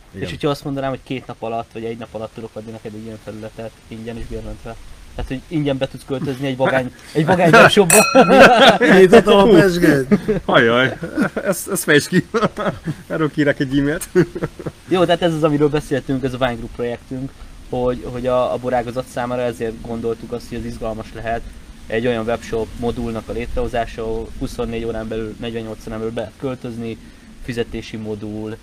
[0.07, 0.29] A, És igen.
[0.29, 3.03] hogyha azt mondanám, hogy két nap alatt, vagy egy nap alatt tudok adni neked egy
[3.03, 4.75] ilyen felületet, ingyen is bérmentve.
[5.15, 7.95] Tehát, hogy ingyen be tudsz költözni egy vagány, egy vagány webshopba.
[8.99, 10.19] Nyitottam a pesgőt.
[10.45, 10.97] Ajaj,
[11.43, 12.27] ezt, ezt fejtsd ki,
[13.07, 14.09] erről kérek egy e-mailt.
[14.87, 17.31] Jó, tehát ez az, amiről beszéltünk, ez a Wine Group projektünk,
[17.69, 21.41] hogy, hogy a, a borágazat számára ezért gondoltuk azt, hogy ez izgalmas lehet
[21.87, 26.35] egy olyan webshop modulnak a létrehozása, ahol 24 órán belül, 48 órán belül be lehet
[26.39, 26.97] költözni,
[27.43, 28.57] fizetési modul,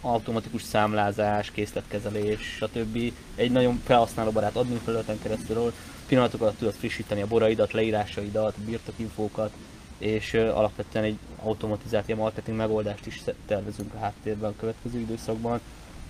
[0.00, 3.12] automatikus számlázás, készletkezelés, stb.
[3.34, 5.72] Egy nagyon felhasználóbarát admin felületen keresztül, ahol
[6.06, 9.52] pillanatok alatt tudod frissíteni a boraidat, leírásaidat, birtokinfókat,
[9.98, 15.60] és alapvetően egy automatizált ilyen marketing megoldást is tervezünk a háttérben a következő időszakban.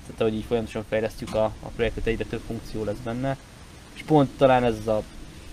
[0.06, 3.36] Tehát ahogy így folyamatosan fejlesztjük a, a projektet, egyre több funkció lesz benne,
[3.94, 5.02] és pont talán ez az a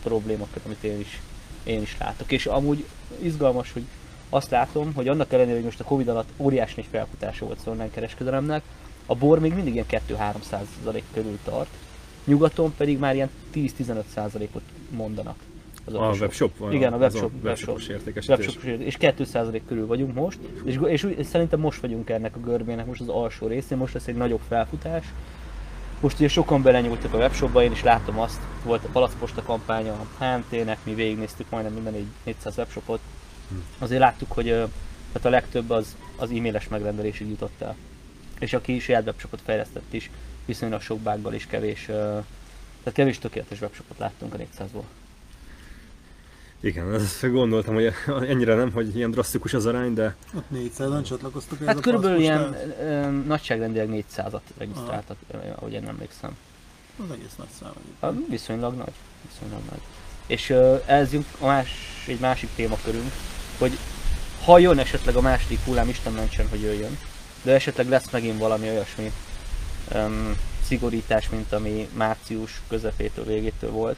[0.03, 1.21] problémakör, amit én is,
[1.63, 2.31] én is látok.
[2.31, 2.85] És amúgy
[3.21, 3.85] izgalmas, hogy
[4.29, 7.67] azt látom, hogy annak ellenére, hogy most a Covid alatt óriási nagy felfutása volt az
[7.67, 8.63] online kereskedelemnek,
[9.05, 11.69] a bor még mindig ilyen 2-300% körül tart,
[12.29, 15.35] Nyugaton pedig már ilyen 10-15%-ot mondanak.
[15.85, 16.51] Az A webshop?
[16.71, 17.31] Igen, a webshop.
[17.31, 18.27] értékesítés.
[18.27, 18.85] webshopos értékesítés.
[18.85, 23.01] És 2% körül vagyunk most, és, és, és szerintem most vagyunk ennek a görbének, most
[23.01, 25.05] az alsó részén, most lesz egy nagyobb felfutás.
[25.99, 30.23] Most ugye sokan belenyúltak a webshopba, én is látom azt, volt a Palacposta kampánya a
[30.23, 32.99] HMT-nek, mi végignéztük majdnem minden egy 400 webshopot.
[33.77, 34.49] Azért láttuk, hogy
[35.13, 37.75] hát a legtöbb az, az e-mailes megrendelésig jutott el.
[38.39, 40.09] És aki saját webshopot fejlesztett is,
[40.45, 44.83] viszonylag sok bággal is kevés, tehát kevés tökéletes webshopot láttunk a 400-ból.
[46.59, 47.93] Igen, ezt gondoltam, hogy
[48.27, 53.09] ennyire nem, hogy ilyen drasztikus az arány, de Ott 400-an csatlakoztak Hát körülbelül ilyen ö,
[53.09, 56.37] nagyságrendileg 400-at regisztráltak, ö, ahogy én emlékszem.
[57.03, 57.71] Az egész nagy szám.
[58.01, 58.93] Hát, viszonylag nagy.
[59.31, 59.79] Viszonylag nagy.
[60.25, 61.69] És ö, ez jön a más,
[62.07, 63.11] egy másik témakörünk,
[63.59, 63.77] hogy
[64.43, 66.99] ha jön esetleg a második hullám, Isten mentsen, hogy jöjjön,
[67.41, 69.11] de esetleg lesz megint valami olyasmi
[69.93, 73.97] um, szigorítás, mint ami március közepétől, végétől volt,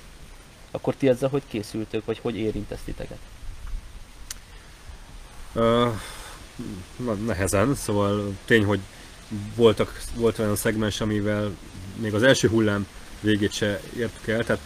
[0.72, 3.18] akkor ti ezzel hogy készültök, vagy hogy érint titeket?
[5.54, 5.88] uh,
[7.26, 8.80] nehezen, szóval tény, hogy
[9.56, 11.52] voltak, volt olyan szegmens, amivel
[11.96, 12.88] még az első hullám
[13.20, 14.62] végét se értük el, tehát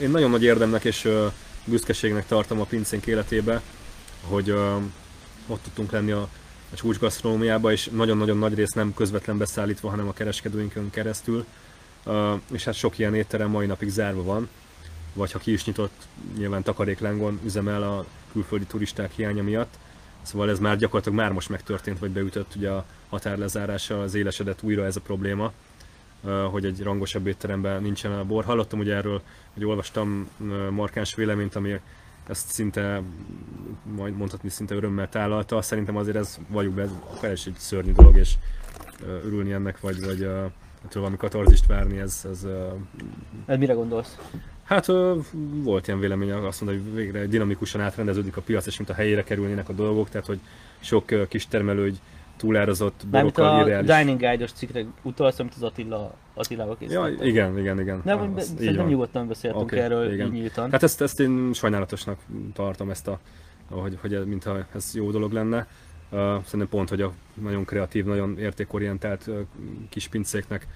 [0.00, 1.32] én nagyon nagy érdemnek és uh,
[1.64, 3.62] büszkeségnek tartom a pincénk életébe,
[4.20, 4.82] hogy uh,
[5.46, 6.28] ott tudtunk lenni a,
[6.72, 11.44] a csúcsgasztronómiába, és nagyon-nagyon nagy rész nem közvetlen beszállítva, hanem a kereskedőinkön keresztül.
[12.04, 14.48] Uh, és hát sok ilyen étterem mai napig zárva van,
[15.12, 16.02] vagy ha ki is nyitott,
[16.36, 19.74] nyilván takaréklángon üzemel a külföldi turisták hiánya miatt.
[20.22, 24.84] Szóval ez már gyakorlatilag már most megtörtént, vagy beütött ugye a határlezárással, az élesedett újra
[24.84, 25.50] ez a probléma, ö,
[26.50, 28.44] hogy egy rangosabb étteremben nincsen a bor.
[28.44, 29.22] Hallottam ugye erről,
[29.54, 30.28] hogy olvastam
[30.70, 31.80] markáns véleményt, ami
[32.28, 33.02] ezt szinte,
[33.96, 35.62] majd mondhatni szinte örömmel tálalta.
[35.62, 38.34] Szerintem azért ez, valljuk be, ez akár is egy szörnyű dolog, és
[39.24, 40.22] örülni ennek, vagy, vagy
[40.84, 42.46] ettől valami katarzist várni, ez, ez
[43.46, 44.18] Ez mire gondolsz?
[44.62, 44.86] Hát
[45.62, 49.24] volt ilyen vélemény, azt mondta, hogy végre dinamikusan átrendeződik a piac, és mint a helyére
[49.24, 50.40] kerülnének a dolgok, tehát hogy
[50.80, 52.00] sok kis termelő így
[52.42, 53.90] túlárazott Mármint borokkal a irreális.
[53.90, 57.26] Dining Guide-os cikkre utalsz, amit az Attila, Attilával Ja, készítettek.
[57.26, 58.00] igen, igen, igen.
[58.04, 60.26] Nem, hogy be, szerintem nyugodtan beszéltünk Oké, erről igen.
[60.26, 60.70] így nyíltan.
[60.70, 62.18] Hát ezt, ezt én sajnálatosnak
[62.54, 63.18] tartom ezt a,
[63.68, 65.66] hogy, hogy mintha ez jó dolog lenne.
[66.10, 69.38] Uh, szerintem pont, hogy a nagyon kreatív, nagyon értékorientált uh,
[69.88, 70.66] kis pincéknek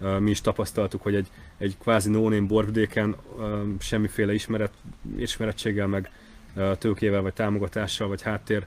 [0.00, 3.44] uh, mi is tapasztaltuk, hogy egy, egy kvázi no-name borvidéken uh,
[3.78, 4.72] semmiféle ismeret,
[5.16, 6.10] ismerettséggel, meg
[6.56, 8.66] uh, tőkével, vagy támogatással, vagy háttér uh,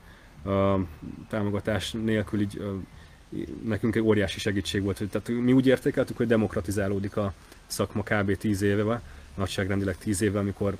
[1.29, 2.61] támogatás nélkül így
[3.63, 5.03] nekünk egy óriási segítség volt.
[5.09, 7.33] Tehát mi úgy értékeltük, hogy demokratizálódik a
[7.67, 8.37] szakma kb.
[8.37, 9.01] 10 éve,
[9.35, 10.77] nagyságrendileg 10 éve, amikor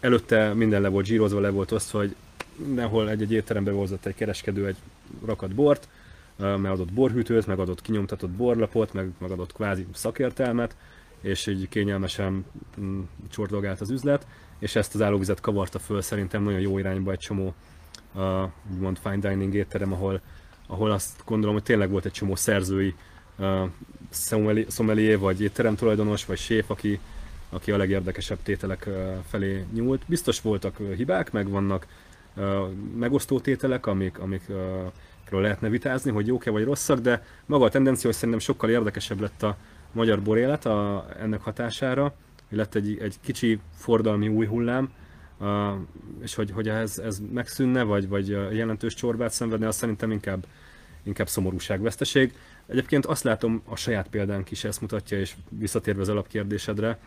[0.00, 2.14] előtte minden le volt zsírozva, le volt osztva, hogy
[2.56, 4.76] mindenhol egy-egy étterembe hozott egy kereskedő egy
[5.24, 5.88] rakat bort,
[6.36, 10.76] megadott borhűtőt, megadott kinyomtatott borlapot, meg megadott kvázi szakértelmet,
[11.20, 12.44] és így kényelmesen
[12.80, 14.26] mm, csordogált az üzlet,
[14.58, 17.54] és ezt az állóvizet kavarta föl szerintem nagyon jó irányba egy csomó
[18.14, 20.20] uh, úgymond fine dining étterem, ahol,
[20.66, 22.94] ahol azt gondolom, hogy tényleg volt egy csomó szerzői
[23.38, 23.68] uh,
[24.68, 27.00] sommelier- vagy étterem tulajdonos, vagy séf, aki,
[27.50, 28.88] aki a legérdekesebb tételek
[29.28, 30.02] felé nyúlt.
[30.06, 31.86] Biztos voltak hibák, meg vannak
[32.36, 32.66] ö,
[32.98, 34.86] megosztó tételek, amik, amik ö,
[35.28, 39.20] ről lehetne vitázni, hogy jók-e vagy rosszak, de maga a tendencia, hogy szerintem sokkal érdekesebb
[39.20, 39.56] lett a
[39.92, 42.14] magyar borélet a, ennek hatására,
[42.48, 44.90] hogy lett egy, egy kicsi fordalmi új hullám, uh,
[46.22, 50.46] és hogy, hogy ez, ez megszűnne, vagy, vagy jelentős csorbát szenvedne, az szerintem inkább,
[51.02, 52.34] inkább szomorúságveszteség.
[52.66, 56.98] Egyébként azt látom, a saját példánk is ezt mutatja, és visszatérve az alapkérdésedre,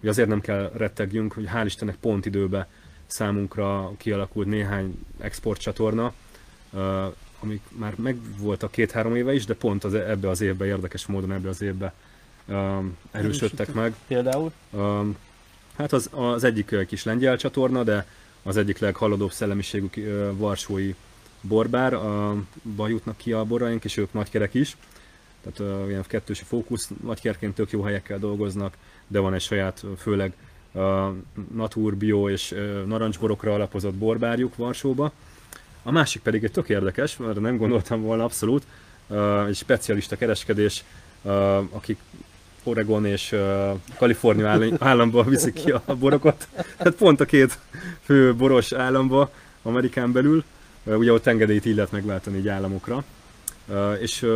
[0.00, 2.66] hogy azért nem kell rettegjünk, hogy hál' Istennek pont időben
[3.06, 6.12] számunkra kialakult néhány exportcsatorna,
[7.40, 11.48] amik már megvoltak két-három éve is, de pont az, ebbe az évben, érdekes módon ebbe
[11.48, 11.92] az évben
[12.48, 13.74] um, erősödtek Erősödtek.
[13.74, 13.94] meg.
[14.06, 14.52] Például?
[14.70, 15.16] Um,
[15.78, 18.06] hát az, az egyik kis lengyel csatorna, de
[18.42, 20.94] az egyik leghaladóbb szellemiségű ö, varsói
[21.40, 22.36] borbár, a,
[22.76, 24.76] jutnak ki a boraink, és ők nagykerek is.
[25.42, 30.32] Tehát uh, ilyen kettős fókusz, nagykerként tök jó helyekkel dolgoznak, de van egy saját, főleg
[30.72, 30.82] uh,
[31.54, 32.54] natur, bio és
[32.86, 35.12] narancsborokra alapozott borbárjuk Varsóba.
[35.82, 38.66] A másik pedig egy tök érdekes, mert nem gondoltam volna abszolút,
[39.06, 40.84] uh, egy specialista kereskedés,
[41.22, 41.98] uh, akik
[42.68, 43.36] Oregon és
[43.96, 46.48] Kalifornia áll- államba viszik ki a borokat.
[46.78, 47.58] Hát pont a két
[48.02, 49.30] fő boros államba
[49.62, 50.44] Amerikán belül,
[50.84, 53.04] ugye ott engedélyt illet megváltani így államokra.
[54.00, 54.26] És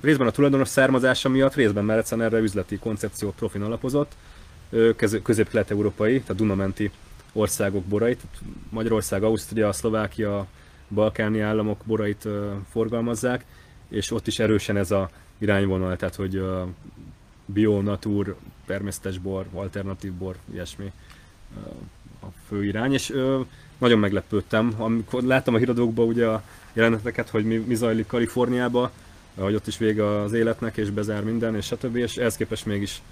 [0.00, 4.12] részben a tulajdonos származása miatt, részben mert egyszerűen erre üzleti koncepciót profin alapozott,
[5.22, 6.90] közép-kelet-európai, tehát Dunamenti
[7.32, 8.38] országok borait, tehát
[8.70, 10.46] Magyarország, Ausztria, Szlovákia,
[10.88, 12.28] balkáni államok borait
[12.70, 13.44] forgalmazzák,
[13.88, 16.44] és ott is erősen ez a irányvonal, tehát hogy
[17.52, 18.36] bio, natur,
[18.66, 20.92] természetes bor, alternatív bor, ilyesmi
[22.22, 23.14] a fő irány, és
[23.78, 28.90] nagyon meglepődtem, amikor láttam a híradókban ugye a jeleneteket, hogy mi, mi zajlik Kaliforniába,
[29.34, 31.96] hogy ott is vége az életnek, és bezár minden, és stb.
[31.96, 33.02] És ehhez képest mégis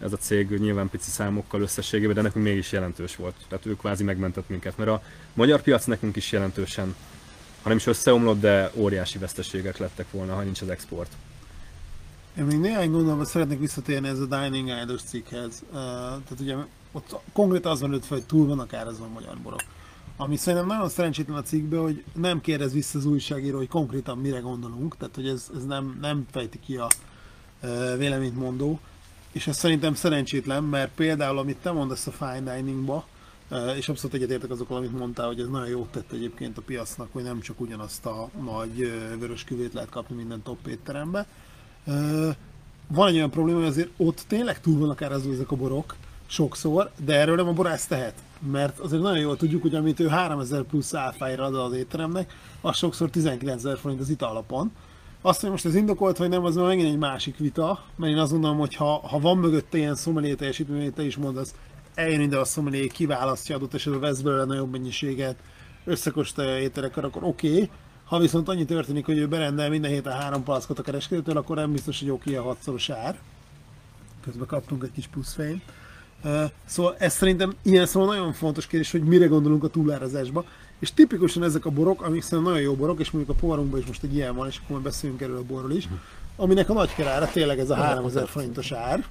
[0.00, 3.34] ez a cég nyilván pici számokkal összességében, de nekünk mégis jelentős volt.
[3.48, 5.02] Tehát ő kvázi megmentett minket, mert a
[5.34, 6.94] magyar piac nekünk is jelentősen,
[7.62, 11.12] ha nem is összeomlott, de óriási veszteségek lettek volna, ha nincs az export.
[12.38, 15.62] Én még néhány gondolva szeretnék visszatérni ez a Dining Idol cikkhez.
[15.72, 16.56] Tehát ugye
[16.92, 19.60] ott konkrétan az van hogy túl vannak árazva a magyar borok.
[20.16, 24.38] Ami szerintem nagyon szerencsétlen a cikkben, hogy nem kérdez vissza az újságíró, hogy konkrétan mire
[24.38, 26.88] gondolunk, tehát hogy ez, ez nem, nem fejti ki a
[27.96, 28.80] véleményt mondó.
[29.32, 33.06] És ez szerintem szerencsétlen, mert például, amit te mondasz a fine diningba,
[33.50, 37.08] uh, és abszolút egyetértek azokkal, amit mondtál, hogy ez nagyon jót tett egyébként a piacnak,
[37.12, 41.26] hogy nem csak ugyanazt a nagy uh, vörös küvét lehet kapni minden top étterembe.
[42.88, 45.94] Van egy olyan probléma, hogy azért ott tényleg túl vannak árazva ezek a borok,
[46.26, 48.14] sokszor, de erről nem a borász tehet.
[48.52, 52.76] Mert azért nagyon jól tudjuk, hogy amit ő 3000 plusz áfáira ad az étteremnek, az
[52.76, 54.72] sokszor 19 ezer forint az italapon.
[55.20, 58.18] Azt, hogy most ez indokolt, vagy nem, az már megint egy másik vita, mert én
[58.18, 61.54] azt gondolom, hogy ha, ha van mögötte ilyen szomelié teljesítmény, amit te is mondasz,
[61.94, 65.36] eljön ide a szomelié, kiválasztja adott esetben vesz belőle nagyobb mennyiséget,
[65.84, 67.52] összekostolja ételekkel, akkor oké.
[67.52, 67.70] Okay.
[68.06, 71.72] Ha viszont annyi történik, hogy ő berendel minden héten három palackot a kereskedőtől, akkor nem
[71.72, 73.18] biztos, hogy oké a hatszoros ár.
[74.24, 75.62] Közben kaptunk egy kis pluszfényt.
[76.64, 80.44] Szóval ez szerintem ilyen szóval nagyon fontos kérdés, hogy mire gondolunk a túlárazásba.
[80.78, 83.86] És tipikusan ezek a borok, amik szerintem nagyon jó borok, és mondjuk a poharunkban is
[83.86, 85.88] most egy ilyen van, és akkor majd beszélünk erről a borról is,
[86.36, 89.06] aminek a nagy kerára tényleg ez a 3000 forintos ár.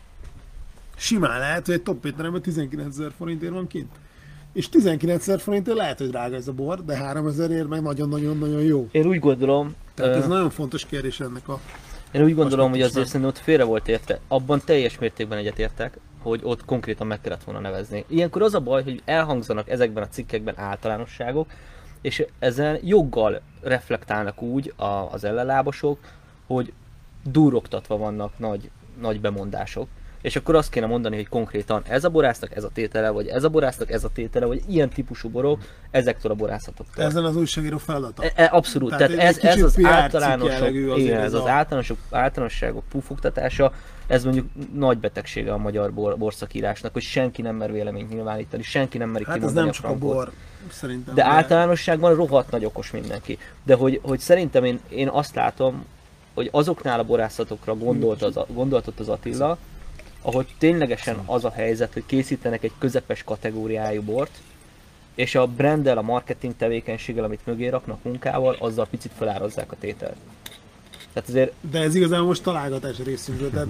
[0.95, 3.91] Simán lehet, hogy egy top étteremben 19 ezer forintért van kint.
[4.55, 8.61] És 19 ezer forintért lehet, hogy drága ez a bor, de 3000 ért meg nagyon-nagyon-nagyon
[8.61, 8.87] jó.
[8.91, 9.75] Én úgy gondolom...
[9.93, 11.59] Tehát ez nagyon fontos kérdés ennek a...
[12.11, 14.19] Én úgy gondolom, hogy azért szerintem ott félre volt érte.
[14.27, 18.05] Abban teljes mértékben egyetértek, hogy ott konkrétan meg kellett volna nevezni.
[18.07, 21.47] Ilyenkor az a baj, hogy elhangzanak ezekben a cikkekben általánosságok,
[22.01, 25.99] és ezen joggal reflektálnak úgy a, az ellenlábosok,
[26.47, 26.73] hogy
[27.23, 28.69] duroktatva vannak nagy,
[29.01, 29.87] nagy bemondások.
[30.25, 33.43] És akkor azt kéne mondani, hogy konkrétan ez a borásznak ez a tétele, vagy ez
[33.43, 35.61] a borásznak ez a tétele, vagy ilyen típusú borok
[35.91, 37.03] ezektől a borászatoktól.
[37.03, 38.23] Ezen az újságíró feladata.
[38.23, 43.73] E, e, abszolút, tehát, tehát ez, ez az általánosok, igen, ez az általánosok, általánosságok pufogtatása,
[44.07, 48.97] ez mondjuk nagy betegsége a magyar bor, borszakírásnak, hogy senki nem mer véleményt nyilvánítani, senki
[48.97, 50.31] nem meri hát ez nem a csak a bor,
[50.71, 51.15] szerintem.
[51.15, 53.37] De, de általánosságban rohadt nagy okos mindenki.
[53.63, 55.85] De hogy, hogy szerintem én, én azt látom,
[56.33, 59.57] hogy azoknál a borászatokra gondolt az, gondoltott az Attila,
[60.25, 64.31] ahol ténylegesen az a helyzet, hogy készítenek egy közepes kategóriájú bort,
[65.15, 70.15] és a branddel, a marketing tevékenységgel, amit mögé raknak munkával, azzal picit felárazzák a tételt.
[71.13, 71.53] Tehát azért...
[71.71, 73.67] De ez igazából most találgatás részünkről, tehát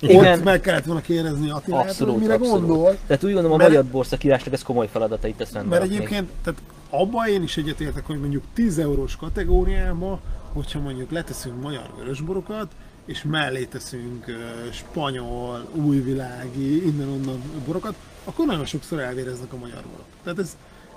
[0.00, 0.38] Igen.
[0.38, 2.66] ott meg kellett volna kérdezni Attilát, abszolút, mire abszolút.
[2.66, 2.96] gondol.
[3.06, 6.60] Tehát úgy gondolom a mert, magyar borszakírásnak ez komoly feladata itt ezt Mert egyébként, tehát
[6.90, 10.20] abban én is egyetértek, hogy mondjuk 10 eurós kategóriába,
[10.52, 12.72] hogyha mondjuk leteszünk magyar vörösborokat,
[13.08, 14.24] és mellé teszünk
[14.72, 17.94] spanyol, újvilági, innen-onnan borokat,
[18.24, 20.06] akkor nagyon sokszor elvéreznek a magyar borok.
[20.22, 20.56] Tehát ez,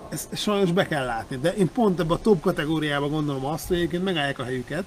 [0.09, 1.37] ez, ez sajnos be kell látni.
[1.37, 4.83] De én pont ebben a top kategóriában gondolom azt, hogy egyébként megállják a helyüket,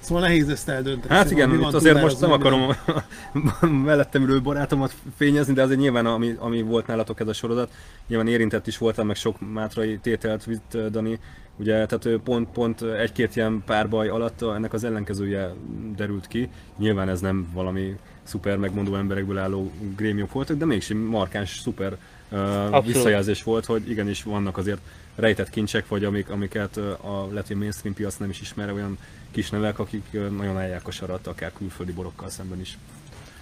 [0.00, 1.14] Szóval nehéz ezt eldönteni.
[1.14, 2.72] Hát igen, itt azért most nem akarom
[3.84, 7.70] mellettem ülő barátomat fényezni, de azért nyilván, ami, ami volt nálatok ez a sorozat,
[8.06, 11.18] nyilván érintett is voltam, meg sok mátrai tételt vitt Dani,
[11.56, 15.54] ugye, tehát pont, pont egy-két ilyen párbaj alatt ennek az ellenkezője
[15.96, 16.48] derült ki.
[16.78, 21.96] Nyilván ez nem valami szuper megmondó emberekből álló grémiumok voltak, de mégis markáns, szuper
[22.30, 24.80] uh, visszajelzés volt, hogy igenis vannak azért
[25.14, 28.98] rejtett kincsek, vagy amik, amiket a lehet, hogy mainstream piac nem is ismer, olyan
[29.30, 32.78] kis nevek, akik nagyon állják a sarat, akár külföldi borokkal szemben is.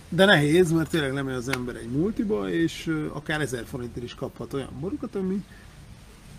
[0.08, 4.52] De nehéz, mert tényleg nem az ember egy multiba, és akár 1000 forintért is kaphat
[4.52, 5.44] olyan borokat, ami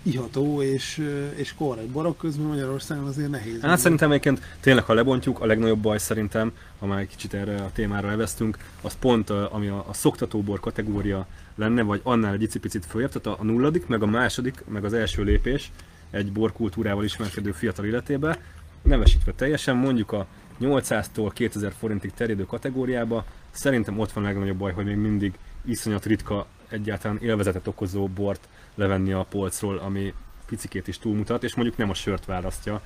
[0.02, 3.62] iható és, és korrekt borok közben Magyarországon azért nehéz.
[3.62, 7.56] Hát szerintem egyébként tényleg, ha lebontjuk, a legnagyobb baj szerintem, ha már egy kicsit erre
[7.56, 12.86] a témára leveztünk, az pont ami a, a szoktatóbor kategória lenne, vagy annál egy icipicit
[12.86, 15.72] följebb, tehát a nulladik, meg a második, meg az első lépés
[16.12, 18.40] egy borkultúrával ismerkedő fiatal életébe,
[18.82, 20.28] nevesítve teljesen, mondjuk a
[20.62, 25.34] 800-tól 2000 forintig terjedő kategóriába, szerintem ott van a legnagyobb baj, hogy még mindig
[25.66, 30.14] iszonyat ritka egyáltalán élvezetet okozó bort levenni a polcról, ami
[30.46, 32.82] picikét is túlmutat, és mondjuk nem a sört választja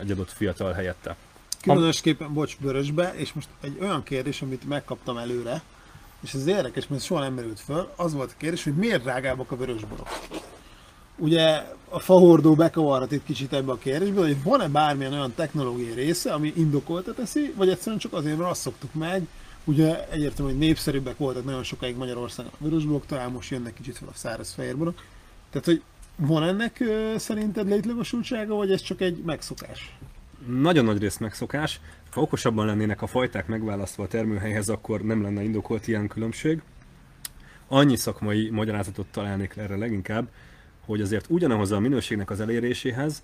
[0.00, 1.16] egy adott fiatal helyette.
[1.62, 5.62] Különösképpen, bocs, bőrösbe, és most egy olyan kérdés, amit megkaptam előre,
[6.20, 9.50] és ez érdekes, mert soha nem merült föl, az volt a kérdés, hogy miért drágábbak
[9.50, 10.08] a vörösborok.
[11.16, 16.32] Ugye a fahordó bekavarhat itt kicsit ebbe a kérdésbe, hogy van-e bármilyen olyan technológiai része,
[16.32, 19.26] ami indokolta teszi, vagy egyszerűen csak azért, mert azt szoktuk meg,
[19.68, 24.08] Ugye egyértelmű, hogy népszerűbbek voltak nagyon sokáig Magyarországon a vörösborok, talán most jönnek kicsit fel
[24.08, 25.02] a száraz fehérborok.
[25.50, 25.82] Tehát, hogy
[26.16, 26.84] van ennek
[27.16, 29.96] szerinted létjogosultsága, vagy ez csak egy megszokás?
[30.46, 31.80] Nagyon nagy rész megszokás.
[32.10, 36.62] Ha okosabban lennének a fajták megválasztva a termőhelyhez, akkor nem lenne indokolt ilyen különbség.
[37.68, 40.28] Annyi szakmai magyarázatot találnék erre leginkább,
[40.86, 43.22] hogy azért ugyanahoz a minőségnek az eléréséhez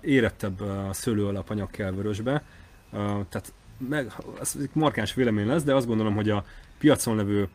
[0.00, 2.42] érettebb szőlőalapanyag kell vörösbe.
[3.28, 3.52] Tehát
[3.88, 6.44] meg, ez egy markáns vélemény lesz, de azt gondolom, hogy a
[6.78, 7.48] piacon levő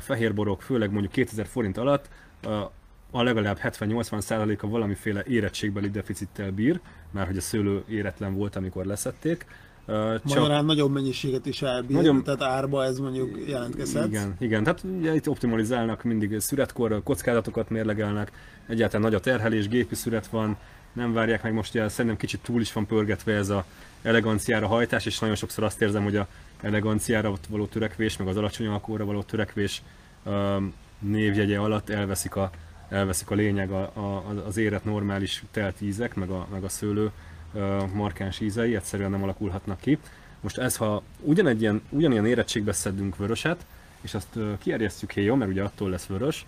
[0.00, 2.08] fehérborok, főleg mondjuk 2000 forint alatt
[3.10, 6.80] a legalább 70-80%-a valamiféle érettségbeli deficittel bír,
[7.10, 9.46] már hogy a szőlő éretlen volt, amikor leszették.
[9.86, 14.06] Uh, Magyarán nagyobb mennyiséget is elbír, Nagyon- tehát árba ez mondjuk jelentkezhet.
[14.06, 18.32] Igen, igen, tehát ugye itt optimalizálnak mindig szüretkor, kockázatokat mérlegelnek,
[18.70, 20.56] egyáltalán nagy a terhelés, gépi szüret van,
[20.92, 23.64] nem várják meg most, ugye szerintem kicsit túl is van pörgetve ez a
[24.02, 26.26] eleganciára hajtás, és nagyon sokszor azt érzem, hogy a
[26.60, 29.82] eleganciára való törekvés, meg az alacsony alkóra való törekvés
[30.24, 32.50] um, névjegye alatt elveszik a,
[32.88, 37.10] elveszik a lényeg a, a, az érett normális telt ízek, meg a, meg a szőlő
[37.92, 39.98] markáns ízei, egyszerűen nem alakulhatnak ki.
[40.40, 43.66] Most ez, ha ugyanegy ilyen, ugyanilyen érettségbe szedünk vöröset,
[44.00, 46.46] és azt uh, kierjesztjük héjon, mert ugye attól lesz vörös,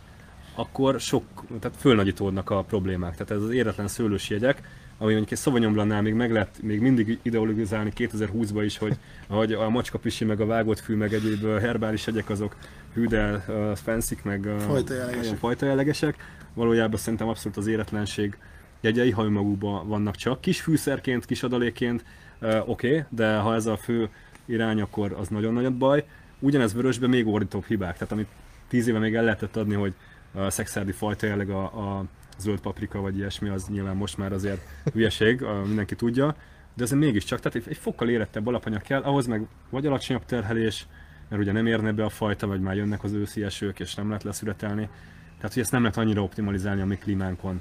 [0.55, 1.25] akkor sok,
[1.61, 3.13] tehát fölnagyítódnak a problémák.
[3.13, 4.63] Tehát ez az éretlen szőlős jegyek,
[5.03, 8.97] ami mondjuk egy szavanyomblannál még meg lehet még mindig ideologizálni 2020-ban is, hogy,
[9.29, 12.57] hogy a macskapisi, meg a vágott fű, meg egyéb herbális jegyek azok
[12.95, 15.39] hű, de uh, fancy meg uh, Fajtajellegesek.
[15.39, 16.17] fajtajellegesek.
[16.55, 18.37] Valójában szerintem abszolút az éretlenség
[18.81, 20.41] jegyei, ha önmagukban vannak csak.
[20.41, 22.05] Kis fűszerként, kis adalékként,
[22.41, 24.09] uh, oké, okay, de ha ez a fő
[24.45, 26.05] irány, akkor az nagyon nagy baj.
[26.39, 28.29] Ugyanez vörösben még ordítóbb hibák, tehát amit
[28.69, 29.95] tíz éve még el lehetett adni, hogy
[30.35, 32.05] a szexárdi fajta jelleg a, a
[32.39, 34.61] zöld paprika vagy ilyesmi, az nyilván most már azért
[34.93, 36.37] hülyeség, mindenki tudja,
[36.75, 40.87] de azért mégiscsak, tehát egy, fokkal érettebb alapanyag kell, ahhoz meg vagy alacsonyabb terhelés,
[41.29, 44.07] mert ugye nem érne be a fajta, vagy már jönnek az őszi esők, és nem
[44.07, 44.89] lehet leszüretelni.
[45.37, 47.61] Tehát, hogy ezt nem lehet annyira optimalizálni a mi klímánkon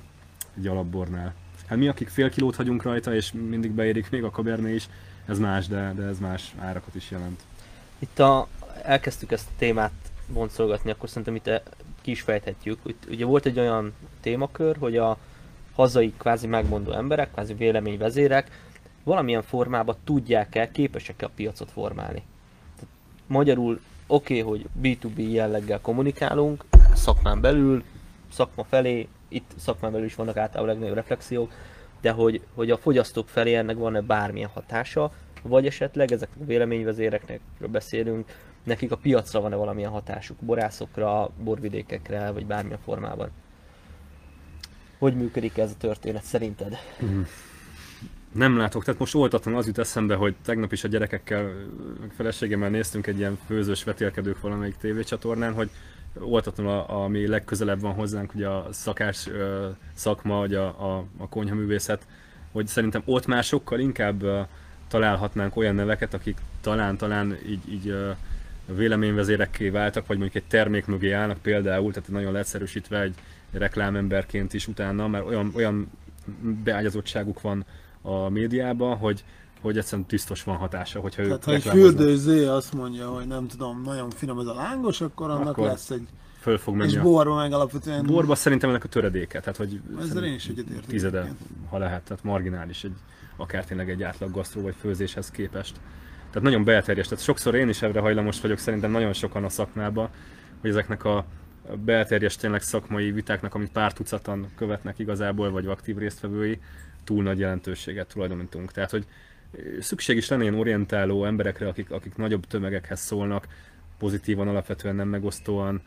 [0.57, 1.33] egy alapbornál.
[1.67, 4.89] Hát mi, akik fél kilót hagyunk rajta, és mindig beérik még a kaberné is,
[5.25, 7.41] ez más, de, de ez más árakat is jelent.
[7.99, 8.47] Itt a,
[8.83, 9.91] elkezdtük ezt a témát
[10.33, 11.47] boncolgatni, akkor szerintem itt
[12.01, 12.25] ki is
[13.09, 15.17] ugye volt egy olyan témakör, hogy a
[15.75, 18.51] hazai kvázi megmondó emberek, kvázi véleményvezérek
[19.03, 22.23] valamilyen formában tudják-e, képesek-e a piacot formálni.
[22.75, 22.93] Tehát
[23.27, 27.83] magyarul oké, okay, hogy B2B jelleggel kommunikálunk, szakmán belül,
[28.31, 31.51] szakma felé, itt szakmán belül is vannak általában legnagyobb reflexiók,
[32.01, 35.11] de hogy, hogy a fogyasztók felé ennek van-e bármilyen hatása,
[35.41, 38.29] vagy esetleg ezek a véleményvezéreknek beszélünk,
[38.63, 43.29] nekik a piacra van-e valamilyen hatásuk, borászokra, borvidékekre, vagy bármilyen formában.
[44.97, 46.77] Hogy működik ez a történet szerinted?
[48.31, 51.43] Nem látok, tehát most oltatlan az jut eszembe, hogy tegnap is a gyerekekkel,
[51.99, 55.69] meg feleségemmel néztünk egy ilyen főzős vetélkedők valamelyik tévécsatornán, hogy
[56.19, 59.29] oltatlan a, ami legközelebb van hozzánk, ugye a szakás
[59.93, 62.07] szakma, vagy a, a, a konyhaművészet,
[62.51, 64.47] hogy szerintem ott már sokkal inkább
[64.87, 67.95] találhatnánk olyan neveket, akik talán-talán így, így
[68.75, 73.15] véleményvezérekké váltak, vagy mondjuk egy termék mögé állnak például, tehát nagyon leegyszerűsítve egy
[73.51, 75.91] reklámemberként is utána, mert olyan, olyan
[76.63, 77.65] beágyazottságuk van
[78.01, 79.23] a médiában, hogy,
[79.61, 83.47] hogy egyszerűen biztos van hatása, hogyha Tehát ők ha egy fürdőző azt mondja, hogy nem
[83.47, 86.07] tudom, nagyon finom ez a lángos, akkor annak Akkor lesz egy...
[86.39, 88.05] Föl fog menni És a borba meg alapvetően...
[88.05, 90.85] borba szerintem ennek a töredéke, tehát hogy Ezzel én is egyetértek.
[90.85, 91.33] tizede,
[91.69, 92.95] ha lehet, tehát marginális, egy,
[93.35, 95.75] akár tényleg egy átlag gasztró vagy főzéshez képest.
[96.31, 100.09] Tehát nagyon belterjes, tehát sokszor én is erre hajlamos vagyok, szerintem nagyon sokan a szakmában,
[100.61, 101.25] hogy ezeknek a
[101.85, 106.59] belterjes tényleg szakmai vitáknak, amit pár tucatan követnek igazából, vagy aktív résztvevői,
[107.03, 108.71] túl nagy jelentőséget tulajdonítunk.
[108.71, 109.05] Tehát, hogy
[109.79, 113.47] szükség is lenne ilyen orientáló emberekre, akik, akik nagyobb tömegekhez szólnak,
[113.97, 115.81] pozitívan, alapvetően nem megosztóan,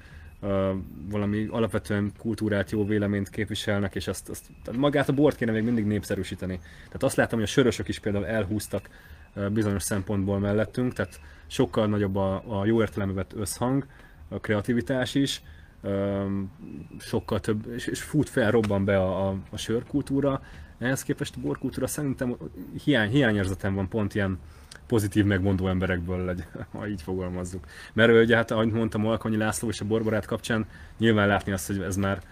[1.10, 5.62] valami alapvetően kultúrát, jó véleményt képviselnek, és azt, azt tehát magát a bort kéne még
[5.62, 6.56] mindig népszerűsíteni.
[6.86, 8.88] Tehát azt látom, hogy a sörösök is például elhúztak
[9.52, 13.86] bizonyos szempontból mellettünk, tehát sokkal nagyobb a, a jó értelembe összhang,
[14.28, 15.42] a kreativitás is,
[16.98, 20.42] sokkal több, és, és fut fel, robban be a, a, a sörkultúra,
[20.78, 22.36] ehhez képest a borkultúra szerintem
[22.84, 24.38] hiány, hiányérzetem van pont ilyen
[24.86, 27.66] pozitív megmondó emberekből, legy, ha így fogalmazzuk.
[27.92, 30.66] Mert ugye hát, ahogy mondtam, Alkonyi László és a borbarát kapcsán
[30.98, 32.22] nyilván látni azt, hogy ez már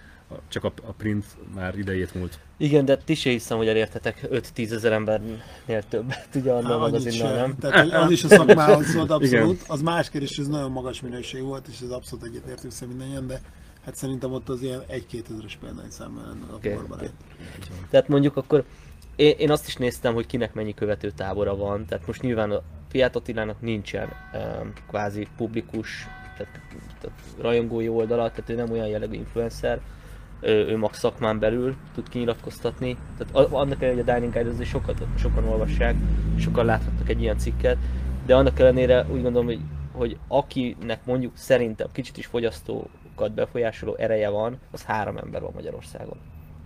[0.49, 1.25] csak a, a print
[1.55, 2.39] már idejét múlt.
[2.57, 7.57] Igen, de ti se hiszem, hogy elértetek 5-10 ezer embernél többet, ugye annál magazinnal, nem?
[7.59, 9.55] Tehát az is a szakmához szólt abszolút.
[9.55, 9.67] Igen.
[9.67, 13.41] Az más kérdés, ez nagyon magas minőség volt, és ez abszolút egyetértünk szerintem mindannyian, de
[13.85, 16.99] hát szerintem ott az ilyen 1-2 ezeres példányszámmal lenne a borban.
[16.99, 17.11] oké.
[17.91, 18.65] Tehát mondjuk akkor
[19.17, 22.63] én, én azt is néztem, hogy kinek mennyi követő tábora van, tehát most nyilván a
[22.89, 26.07] Fiat Attilának nincsen um, kvázi publikus,
[26.37, 26.61] tehát,
[27.01, 29.81] tehát rajongói oldala, tehát ő nem olyan jellegű influencer,
[30.43, 32.97] ő, max szakmán belül tud kinyilatkoztatni.
[33.19, 35.95] Tehát annak ellenére, hogy a Dining Guide sokat, sokan olvassák,
[36.39, 37.77] sokan láthatnak egy ilyen cikket,
[38.27, 39.61] de annak ellenére úgy gondolom, hogy,
[39.93, 46.17] hogy akinek mondjuk szerintem kicsit is fogyasztókat befolyásoló ereje van, az három ember van Magyarországon.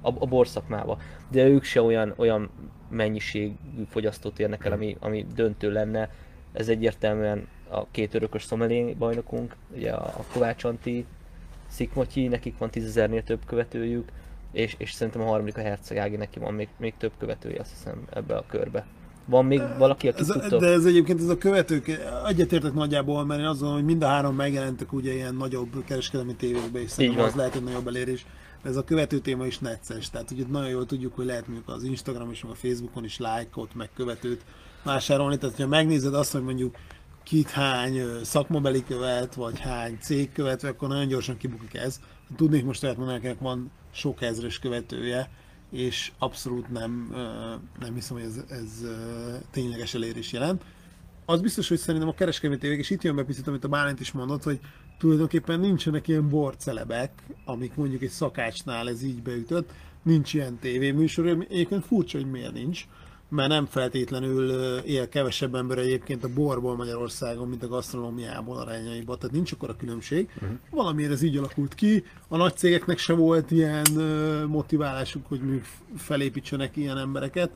[0.00, 0.98] A, a borszakmában.
[1.28, 2.50] De ők se olyan, olyan
[2.88, 3.54] mennyiségű
[3.88, 6.10] fogyasztót érnek el, ami, ami döntő lenne.
[6.52, 11.06] Ez egyértelműen a két örökös szomelé bajnokunk, ugye a Kovács Anti,
[11.68, 14.08] Szikmotyi, nekik van tízezernél több követőjük,
[14.52, 17.70] és, és szerintem a harmadik a Herceg Ági, neki van még, még több követője, azt
[17.70, 18.86] hiszem, ebbe a körbe.
[19.24, 20.60] Van még valaki, aki Ez, tudtok?
[20.60, 24.34] de ez egyébként ez a követők, egyetértek nagyjából, mert én azon, hogy mind a három
[24.34, 28.26] megjelentek ugye ilyen nagyobb kereskedelmi tévékbe, és szerintem az lehet egy nagyobb elérés.
[28.62, 31.68] De ez a követő téma is necces, tehát ugye nagyon jól tudjuk, hogy lehet mondjuk
[31.68, 34.44] az Instagram és a Facebookon is lájkot, meg követőt
[34.82, 36.76] vásárolni, tehát ha megnézed azt, hogy mondjuk
[37.26, 42.00] kit hány szakmabeli követ, vagy hány cég követ, akkor nagyon gyorsan kibukik ez.
[42.36, 45.30] Tudnék most olyat mondani, akinek van sok ezres követője,
[45.70, 47.14] és abszolút nem,
[47.80, 48.84] nem hiszem, hogy ez, ez
[49.50, 50.62] tényleges elérés jelent.
[51.24, 54.00] Az biztos, hogy szerintem a kereskedelmi tévék, és itt jön be picit, amit a Bálint
[54.00, 54.60] is mondott, hogy
[54.98, 59.72] tulajdonképpen nincsenek ilyen borcelebek, amik mondjuk egy szakácsnál ez így beütött,
[60.02, 62.86] nincs ilyen tévéműsor, egyébként furcsa, hogy miért nincs,
[63.28, 69.34] mert nem feltétlenül él kevesebb ember egyébként a borból Magyarországon, mint a gasztronómiából arányaiban, tehát
[69.34, 70.28] nincs akkor a különbség.
[70.34, 70.58] Uh-huh.
[70.70, 73.86] Valamiért ez így alakult ki, a nagy cégeknek se volt ilyen
[74.48, 75.64] motiválásuk, hogy mondjuk
[75.96, 77.50] felépítsenek ilyen embereket,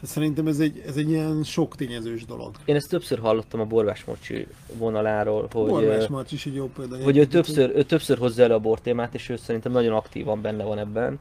[0.00, 2.54] tehát szerintem ez egy, ez egy ilyen sok tényezős dolog.
[2.64, 7.02] Én ezt többször hallottam a Borbás Mocsi vonaláról, hogy, Borbás is egy jó példa.
[7.02, 10.64] hogy ő többször, ő többször hozza elő a bortémát, és ő szerintem nagyon aktívan benne
[10.64, 11.18] van ebben.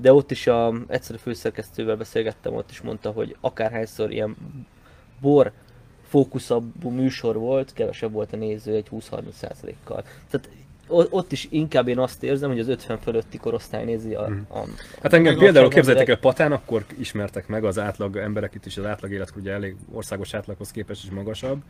[0.00, 4.36] De ott is a, egyszer a főszerkesztővel beszélgettem, ott is mondta, hogy akárhányszor ilyen
[5.20, 5.52] bor
[6.08, 10.04] fókuszabbú műsor volt, kevesebb volt a néző egy 20-30%-kal.
[10.30, 10.48] Tehát
[10.88, 14.58] ott is inkább én azt érzem, hogy az 50 fölötti korosztály nézi a, a
[15.02, 18.84] Hát engem például képzeljétek el, Patán akkor ismertek meg az átlag emberek itt is, az
[18.84, 21.62] átlag életkor ugye elég országos átlaghoz képest is magasabb,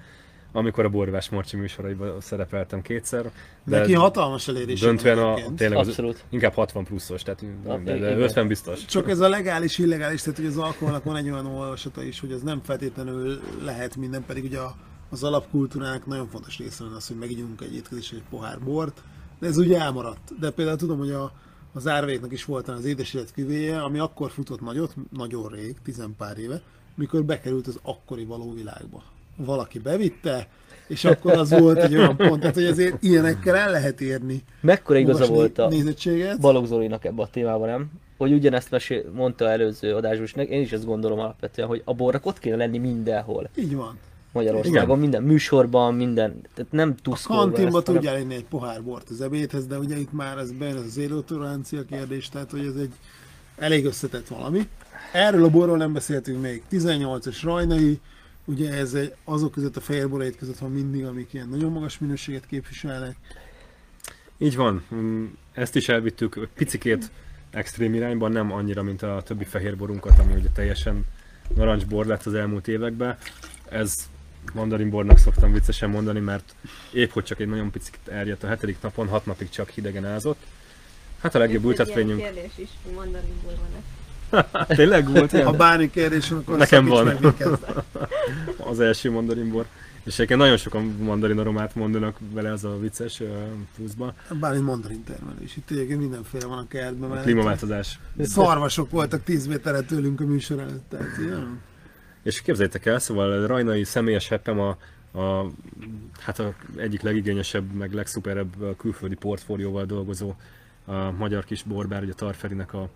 [0.57, 3.31] amikor a Borvás Marcsi műsoraiban szerepeltem kétszer.
[3.65, 4.81] De Neki hatalmas elérés.
[4.81, 6.25] döntően a, tényleg az, Abszolút.
[6.29, 8.21] inkább 60 pluszos, tehát de, de igen.
[8.21, 8.85] 50 biztos.
[8.85, 12.33] Csak ez a legális, illegális, tehát hogy az alkoholnak van egy olyan olvasata is, hogy
[12.33, 14.75] az nem feltétlenül lehet minden, pedig ugye a,
[15.11, 19.03] az alapkultúrának nagyon fontos része van az, hogy megígyunk egy étkezés egy pohár bort,
[19.39, 20.39] de ez ugye elmaradt.
[20.41, 21.33] De például tudom, hogy a,
[21.73, 26.39] az árvéknak is volt az édes élet küvéje, ami akkor futott nagyot, nagyon rég, tizenpár
[26.39, 26.61] éve,
[26.95, 29.03] mikor bekerült az akkori való világba.
[29.37, 30.49] Valaki bevitte,
[30.87, 34.99] és akkor az volt egy olyan pont, tehát hogy ezért ilyenekkel el lehet érni Mekkora
[34.99, 36.41] igaza volt a nézettséget.
[36.41, 37.91] Balogh Zolinak ebbe a témában, nem?
[38.17, 42.27] Hogy ugyanezt mesél, mondta előző adásban nek- én is ezt gondolom alapvetően, hogy a borrak
[42.27, 43.51] ott kéne lenni mindenhol.
[43.57, 43.99] Így van.
[44.33, 44.99] Magyarországon, Igen.
[44.99, 49.09] minden műsorban, minden, tehát nem A tuszkolva kantinba ezt, hanem- tudjál inni egy pohár bort
[49.11, 52.81] az ebédhez, de ugye itt már ez bejön az az élőtolerancia kérdés, tehát hogy ez
[52.81, 52.93] egy
[53.59, 54.69] elég összetett valami.
[55.13, 56.63] Erről a borról nem beszéltünk még.
[56.71, 58.01] 18-as rajnai,
[58.47, 61.99] ugye ez egy, azok között a fehér borait között van mindig, amik ilyen nagyon magas
[61.99, 63.17] minőséget képviselnek.
[64.39, 67.11] Így van, Mm, ezt is elvittük picikét
[67.51, 71.05] extrém irányban, nem annyira, mint a többi fehérborunkat, ami ugye teljesen
[71.55, 73.19] narancsbor lett az elmúlt években.
[73.69, 73.95] Ez
[74.55, 76.55] mandarinbornak szoktam viccesen mondani, mert
[76.93, 80.43] épp hogy csak egy nagyon picit erjedt a hetedik napon, hat napig csak hidegen ázott.
[81.21, 82.19] Hát a legjobb Ez egy ültetvényünk.
[82.19, 83.83] ilyen kérdés is, hogy mandarinból van-e.
[84.69, 85.57] Tényleg volt Ha ilyen?
[85.57, 87.17] bármi kérdés van, akkor Nekem van.
[88.71, 89.67] Az első mandarinbor.
[90.05, 93.23] És egyébként nagyon sokan mandarin aromát mondanak vele ez a vicces
[93.77, 94.15] pluszba.
[94.41, 95.57] Bármi mandarin termelés.
[95.57, 97.05] Itt egyébként mindenféle van a kertben.
[97.05, 97.31] A mellette.
[97.31, 97.99] klímaváltozás.
[98.21, 100.85] Szarvasok voltak 10 méterre tőlünk a műsor előtt.
[100.89, 101.61] Tehát, ilyen.
[102.23, 104.77] És képzeljétek el, szóval a Rajnai személyes heppem a,
[105.21, 105.51] a,
[106.21, 110.35] hát a egyik legigényesebb, meg legszuperebb külföldi portfólióval dolgozó
[110.85, 112.89] a magyar kis borbár, ugye Tarferinek a,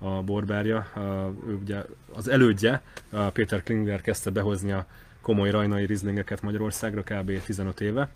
[0.00, 0.86] a borbárja.
[1.46, 2.82] Ő ugye az elődje,
[3.32, 4.86] Péter Klinger kezdte behozni a
[5.20, 7.42] komoly rajnai rizlingeket Magyarországra kb.
[7.44, 8.08] 15 éve,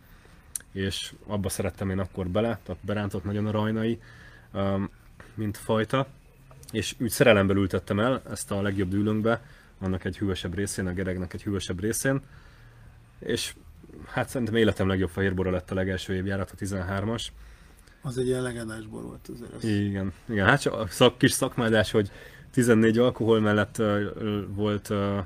[0.72, 4.00] és abba szerettem én akkor bele, tehát berántott nagyon a rajnai,
[4.52, 4.90] um,
[5.34, 6.06] mint fajta,
[6.72, 9.42] és úgy szerelemből ültettem el ezt a legjobb dűlőnkbe,
[9.78, 12.20] annak egy hűvösebb részén, a geregnek egy hűvösebb részén,
[13.18, 13.54] és
[14.06, 17.26] hát szerintem életem legjobb fehérbora lett a legelső évjárat, a 13-as.
[18.06, 19.30] Az egy ilyen legendás bor volt.
[19.56, 19.64] Az.
[19.64, 22.10] Igen, igen, hát csak a szak, kis szakmádás, hogy
[22.50, 24.02] 14 alkohol mellett uh,
[24.48, 25.18] volt uh,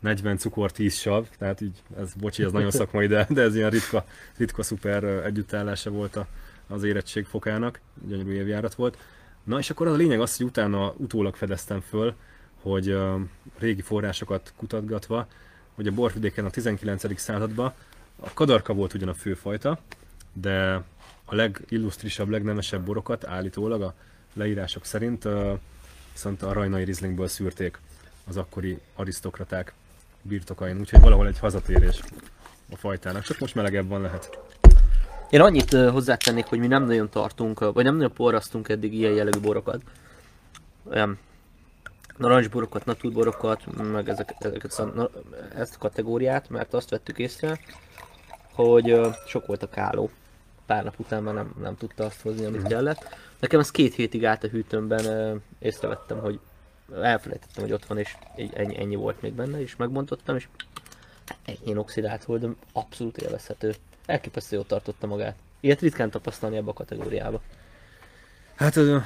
[0.00, 3.70] 40 cukor, 10 sav, tehát így, ez bocsi, ez nagyon szakmai, de, de ez ilyen
[3.70, 4.04] ritka,
[4.36, 6.26] ritka szuper együttállása volt a,
[6.68, 8.98] az érettség fokának, gyönyörű évjárat volt.
[9.44, 12.14] Na és akkor az a lényeg az, hogy utána utólag fedeztem föl,
[12.62, 13.20] hogy uh,
[13.58, 15.26] régi forrásokat kutatgatva,
[15.74, 17.20] hogy a borvidéken a 19.
[17.20, 17.72] században
[18.20, 19.78] a kadarka volt ugyan a főfajta,
[20.32, 20.82] de
[21.30, 23.94] a legillusztrisabb, legnemesebb borokat állítólag a
[24.32, 25.28] leírások szerint
[26.12, 27.78] viszont a rajnai rizlingből szűrték
[28.28, 29.72] az akkori arisztokraták
[30.22, 32.00] birtokain, úgyhogy valahol egy hazatérés
[32.72, 34.38] a fajtának, csak most melegebb van lehet.
[35.30, 39.40] Én annyit hozzátennék, hogy mi nem nagyon tartunk, vagy nem nagyon porrasztunk eddig ilyen jellegű
[39.40, 39.82] borokat.
[40.90, 41.18] Olyan
[42.16, 45.10] narancsborokat, natúrborokat, meg ezek, ezeket, a,
[45.54, 47.60] ezt a kategóriát, mert azt vettük észre,
[48.52, 50.10] hogy sok volt a káló.
[50.70, 53.16] Pár nap után már nem, nem tudta azt hozni, amit kellett.
[53.38, 56.40] Nekem ez két hétig állt a hűtőmben, észrevettem, hogy
[56.94, 58.16] elfelejtettem, hogy ott van, és
[58.52, 60.48] ennyi, ennyi volt még benne, és megbontottam, és
[61.44, 63.74] ennyi oxidált volt, de abszolút élvezhető.
[64.06, 65.36] Elképesztő jól tartotta magát.
[65.60, 67.40] Ilyet ritkán tapasztalni ebbe a kategóriába.
[68.54, 69.04] Hát a,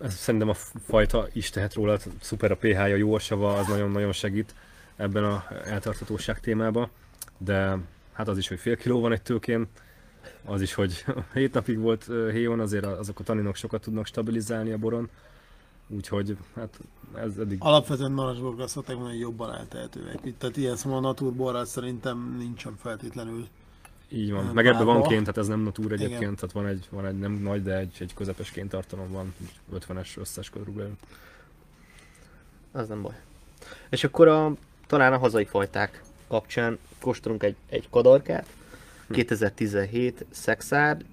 [0.00, 4.12] ez szerintem a fajta is tehet róla, szuper a pH-ja, jó a sava, az nagyon-nagyon
[4.12, 4.54] segít
[4.96, 6.90] ebben a eltartatóság témában,
[7.38, 7.76] de
[8.12, 9.68] hát az is, hogy fél kiló van egy tőkén,
[10.44, 14.78] az is, hogy 7 napig volt héjon, azért azok a taninok sokat tudnak stabilizálni a
[14.78, 15.08] boron,
[15.88, 16.78] úgyhogy hát
[17.14, 20.18] ez eddig Alapvetően narancsborok azt szokták mondani, hogy jobban eltehetőek.
[20.24, 23.46] Itt, tehát ilyen szóval a naturborral szerintem nincsen feltétlenül.
[24.08, 24.44] így van.
[24.44, 26.34] Meg ebben van ként, tehát ez nem natúr egyébként, Igen.
[26.34, 29.34] tehát van egy, van egy nem nagy, de egy, egy közepes ként tartalom van,
[29.74, 30.96] 50-es összes körülbelül.
[32.72, 33.20] Az nem baj.
[33.88, 34.52] És akkor a,
[34.86, 38.46] talán a hazai fajták kapcsán kóstolunk egy, egy kadarkát,
[39.10, 41.04] 2017 szexárd,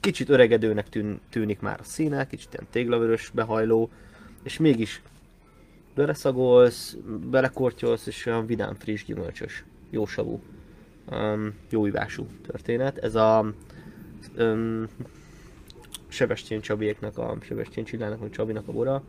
[0.00, 3.90] kicsit öregedőnek tűn, tűnik már a színe, kicsit ilyen téglavörös behajló,
[4.42, 5.02] és mégis
[5.94, 6.96] beleszagolsz,
[7.30, 10.40] belekortyolsz, és olyan vidám, friss, gyümölcsös, jó savú,
[11.10, 12.98] um, jó ivású történet.
[12.98, 13.52] Ez a
[14.36, 14.86] um,
[16.08, 19.02] Sebestyén Csabiéknak, a Sebestyén Csillának, vagy Csabinak a bora,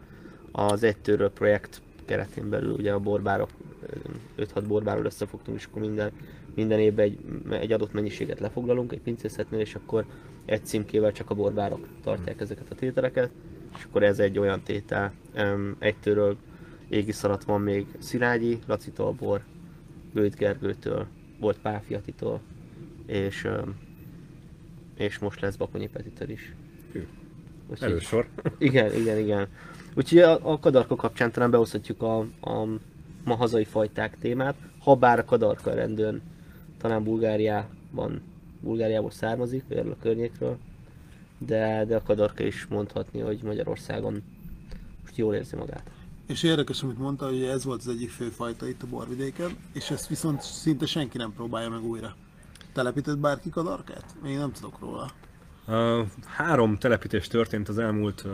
[0.52, 3.50] az Egytőről projekt keretén belül ugye a borbárok,
[4.36, 6.12] ö, 5-6 borbáról összefogtunk, és akkor minden,
[6.56, 10.06] minden évben egy, egy adott mennyiséget lefoglalunk egy pincészetnél, és akkor
[10.46, 13.30] egy címkével csak a borbárok tartják ezeket a tételeket,
[13.78, 15.14] és akkor ez egy olyan tétel.
[15.34, 16.38] Öm, Egytőről
[16.90, 19.42] égisz alatt van még Szilágyi, Lacitól bor,
[20.14, 21.08] Bőt Gergőtől,
[21.40, 22.42] volt Páfiatitól,
[23.06, 23.48] és,
[24.98, 26.54] és most lesz Bakonyi Petitől is.
[26.92, 27.08] Hű,
[27.70, 28.28] Úgyhogy- Erős sor.
[28.58, 29.48] igen, igen, igen.
[29.96, 32.68] Úgyhogy a, a kadarka kapcsán talán behozhatjuk a, a
[33.24, 36.22] ma hazai fajták témát, ha bár a kadarka rendőn
[36.82, 38.22] talán Bulgáriában,
[38.60, 40.58] Bulgáriából származik, vagy erről a környékről,
[41.38, 44.24] de, de a kadarka is mondhatni, hogy Magyarországon
[45.02, 45.90] most jól érzi magát.
[46.28, 49.92] És érdekes, amit mondta, hogy ez volt az egyik fő fajta itt a borvidéken, és
[49.92, 52.16] ezt viszont szinte senki nem próbálja meg újra.
[52.74, 54.06] Telepített bárki kadarkát?
[54.26, 55.12] Én nem tudok róla.
[55.68, 58.32] Uh, három telepítés történt az elmúlt, uh,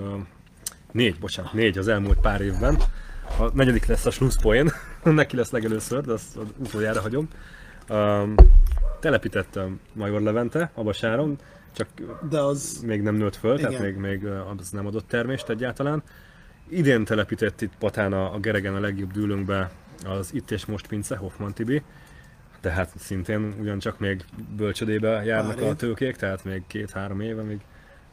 [0.92, 2.78] négy, bocsánat, négy az elmúlt pár évben.
[3.40, 4.72] A negyedik lesz a slusszpoén,
[5.04, 7.28] neki lesz legelőször, de azt utoljára hagyom.
[7.90, 8.36] Um,
[9.00, 11.38] telepítettem Major Levente, Abasáron,
[11.72, 11.88] csak
[12.30, 13.84] De az még nem nőtt föl, tehát Igen.
[13.84, 16.04] még, még uh, az nem adott termést egyáltalán.
[16.70, 19.72] Idén telepített itt Patán a, a Geregen a legjobb dűlünkbe
[20.06, 21.82] az Itt és Most Pince, Hoffman Tibi.
[22.60, 24.26] Tehát szintén ugyancsak még
[24.56, 27.60] bölcsödébe járnak Pár a tőkék, tehát még két-három éve még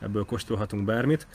[0.01, 1.27] ebből kóstolhatunk bármit.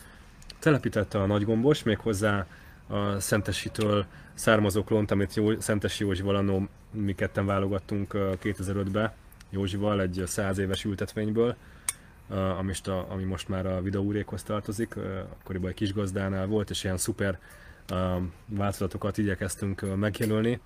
[0.60, 2.46] Telepítette a nagygombos, méghozzá
[2.88, 9.16] a Szentesitől származó klont, amit Jó, Szentesi Józsival annó mi ketten válogattunk ö, 2005-be
[9.50, 11.56] Józsival egy 100 éves ültetvényből,
[12.30, 12.74] ami,
[13.08, 14.96] ami most már a videóúrékhoz tartozik,
[15.40, 17.40] akkoriban egy kis gazdánál volt, és ilyen szuper
[18.46, 20.60] változatokat igyekeztünk megjelölni,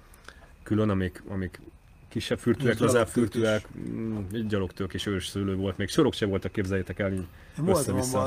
[0.64, 1.60] külön, amik, amik
[2.08, 6.52] kisebb fürtőek, lazább fürtőek, mm, egy gyalogtők és ős szőlő volt, még sorok se voltak,
[6.52, 7.28] képzeljétek el, így
[7.66, 8.20] össze-vissza.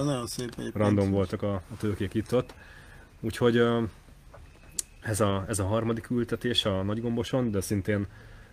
[0.74, 2.55] random voltak a, a tőkék itt-ott.
[3.20, 3.62] Úgyhogy
[5.07, 8.07] ez a, ez a harmadik ültetés a nagygomboson, de szintén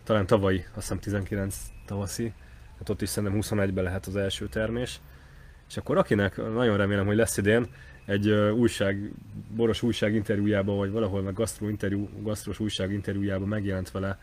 [0.03, 2.33] talán tavalyi, azt hiszem 19 tavaszi,
[2.77, 4.99] hát ott is szerintem 21-ben lehet az első termés.
[5.69, 7.67] És akkor akinek nagyon remélem, hogy lesz idén,
[8.05, 9.11] egy újság,
[9.55, 14.19] boros újság interjújában, vagy valahol meg gasztró interjú, gasztros újság interjújában megjelent vele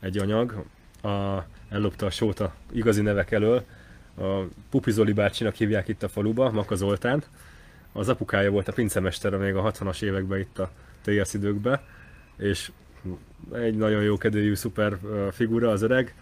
[0.00, 0.64] egy anyag,
[1.02, 3.64] a, ellopta a sót a igazi nevek elől,
[4.16, 7.22] a Pupi Zoli bácsinak hívják itt a faluba, Maka Zoltán.
[7.92, 10.70] Az apukája volt a pincemestere még a 60-as években itt a
[11.04, 11.80] TS időkben,
[12.38, 12.70] és
[13.52, 14.98] egy nagyon jó kedélyű, szuper
[15.32, 16.14] figura az öreg,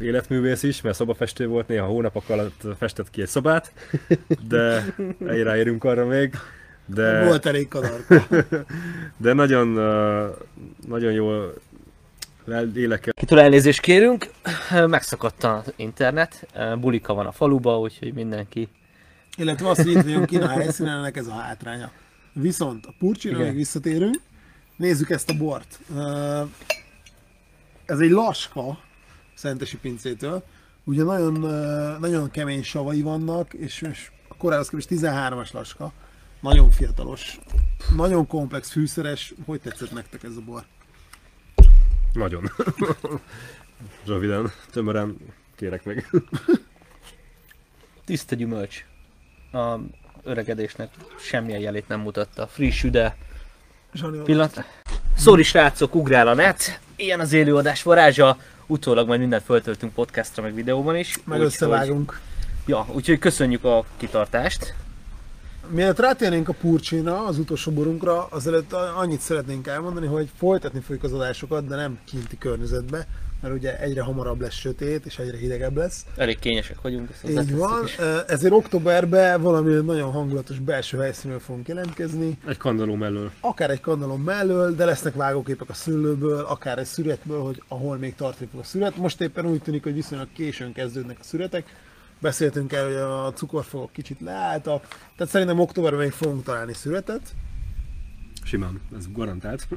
[0.00, 3.72] életművész is, mert szobafestő volt, néha hónapok alatt festett ki egy szobát,
[4.48, 4.84] de
[5.18, 6.34] ráérünk arra még.
[6.86, 8.26] De, Volt elég kadarka.
[9.16, 9.68] de nagyon,
[10.86, 11.54] nagyon jól
[12.44, 14.30] lélekkel Kitől elnézést kérünk,
[14.86, 16.46] megszakadt az internet,
[16.80, 18.68] bulika van a faluba, úgyhogy mindenki
[19.36, 21.90] Illetve azt, hogy itt vagyunk kint a helyszínen, ennek ez a hátránya.
[22.40, 24.20] Viszont a purcsira még visszatérünk.
[24.76, 25.80] Nézzük ezt a bort.
[27.84, 28.78] Ez egy laska
[29.34, 30.44] Szentesi pincétől.
[30.84, 31.32] Ugye nagyon,
[32.00, 35.92] nagyon kemény savai vannak, és, és a korához képest 13-as laska.
[36.40, 37.38] Nagyon fiatalos,
[37.96, 39.34] nagyon komplex, fűszeres.
[39.44, 40.64] Hogy tetszett nektek ez a bor?
[42.12, 42.50] Nagyon.
[44.04, 45.16] Röviden, tömören
[45.54, 46.10] kérek meg.
[48.04, 48.84] Tiszta gyümölcs.
[49.52, 49.78] A
[50.26, 52.46] öregedésnek semmilyen jelét nem mutatta.
[52.46, 53.16] Friss, üde.
[54.24, 54.64] Pillanat.
[55.16, 56.80] Szóri srácok, ugrál a net.
[56.96, 58.38] Ilyen az élőadás varázsa.
[58.66, 61.16] Utólag majd mindent föltöltünk podcastra, meg videóban is.
[61.16, 62.20] meg Úgyhogy- összevágunk.
[62.66, 64.74] Ja, úgyhogy köszönjük a kitartást.
[65.68, 71.12] Mielőtt rátérnénk a purcsina, az utolsó borunkra, azelőtt annyit szeretnénk elmondani, hogy folytatni fogjuk az
[71.12, 73.06] adásokat, de nem kinti környezetbe,
[73.40, 76.06] mert ugye egyre hamarabb lesz sötét, és egyre hidegebb lesz.
[76.16, 77.10] Elég kényesek vagyunk.
[77.10, 77.96] Ezt Így van, is.
[78.26, 83.30] ezért októberben valami nagyon hangulatos belső helyszínről fogunk jelentkezni, Egy kandaló mellől.
[83.40, 88.14] akár egy kandalom mellől, de lesznek vágóképek a szőlőből, akár egy szüretből, hogy ahol még
[88.14, 88.96] tartani fog a szüret.
[88.96, 91.74] Most éppen úgy tűnik, hogy viszonylag későn kezdődnek a szüretek.
[92.20, 97.22] Beszéltünk el, hogy a cukorfogok kicsit leálltak, tehát szerintem októberben még fogunk találni szüretet.
[98.44, 99.68] Simán, ez garantált.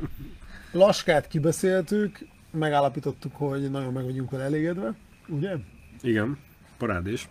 [0.72, 2.20] Laskát kibeszéltük,
[2.52, 4.94] megállapítottuk, hogy nagyon meg vagyunk vele elégedve,
[5.28, 5.56] ugye?
[6.02, 6.38] Igen,
[6.78, 7.30] parádés.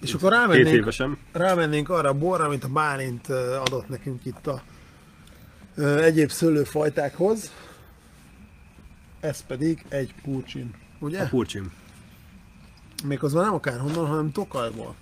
[0.00, 0.94] És akkor rámennénk,
[1.32, 4.62] rámennénk arra a borra, amit a Bálint adott nekünk itt a
[5.74, 7.52] ö, egyéb szőlőfajtákhoz.
[9.20, 11.22] Ez pedig egy purcsin, ugye?
[11.22, 11.72] A purcsim.
[13.04, 14.94] Méghozzá nem akárhonnan, hanem Tokajból.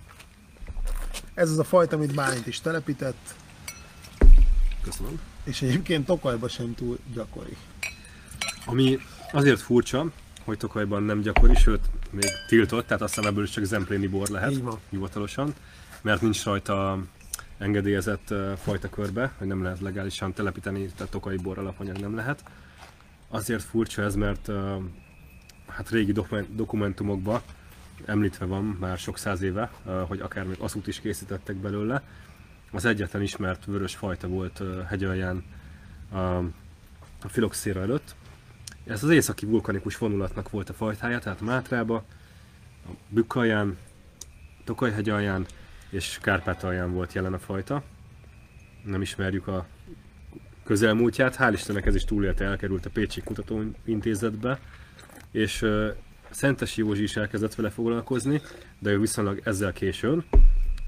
[1.33, 3.35] Ez az a fajta, amit Bálint is telepített,
[4.81, 5.19] Köszönöm.
[5.43, 7.57] és egyébként Tokajban sem túl gyakori.
[8.69, 8.99] Ami
[9.31, 10.05] azért furcsa,
[10.43, 14.51] hogy Tokajban nem gyakori, sőt, még tiltott, tehát aztán ebből is csak zempléni bor lehet,
[14.51, 14.79] Így van.
[14.89, 15.53] hivatalosan,
[16.01, 16.99] mert nincs rajta
[17.57, 22.43] engedélyezett fajta körbe, hogy nem lehet legálisan telepíteni, tehát tokai bor alapanyag nem lehet.
[23.29, 24.49] Azért furcsa ez, mert
[25.67, 27.41] hát régi dokumen- dokumentumokban
[28.05, 29.71] említve van már sok száz éve,
[30.07, 32.03] hogy akár még aszút is készítettek belőle.
[32.71, 35.43] Az egyetlen ismert vörös fajta volt hegyalján
[37.23, 38.15] a filoxéra előtt,
[38.87, 41.95] ez az északi vulkanikus vonulatnak volt a fajtája, tehát Mátrába,
[42.85, 43.77] a Bükkalján,
[44.63, 45.45] Tokajhegy alján
[45.89, 47.83] és Kárpát alján volt jelen a fajta.
[48.83, 49.65] Nem ismerjük a
[50.63, 54.59] közelmúltját, hál' Istennek ez is túlélte, elkerült a Pécsi Kutatóintézetbe,
[55.31, 55.89] és ö,
[56.29, 58.41] Szentesi Józsi is elkezdett vele foglalkozni,
[58.79, 60.25] de ő viszonylag ezzel későn,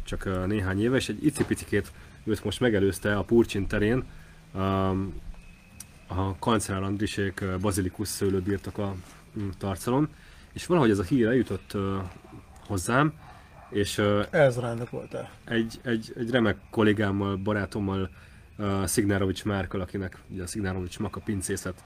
[0.04, 1.92] csak néhány éve, és egy icipicikét
[2.24, 4.04] őt most megelőzte a Purcsin terén,
[6.10, 8.96] a kancellár Andrisék bazilikus szőlőbirtok a
[9.40, 10.10] mm, tarcalon,
[10.54, 11.78] és valahogy ez a hír eljutott
[12.68, 13.14] hozzám,
[13.70, 15.30] és ö, Elzrándok voltál.
[15.46, 18.10] egy, egy, egy remek kollégámmal, barátommal,
[18.84, 21.84] Szignárovics Márkal, akinek ugye a Szignárovics Maka pincészet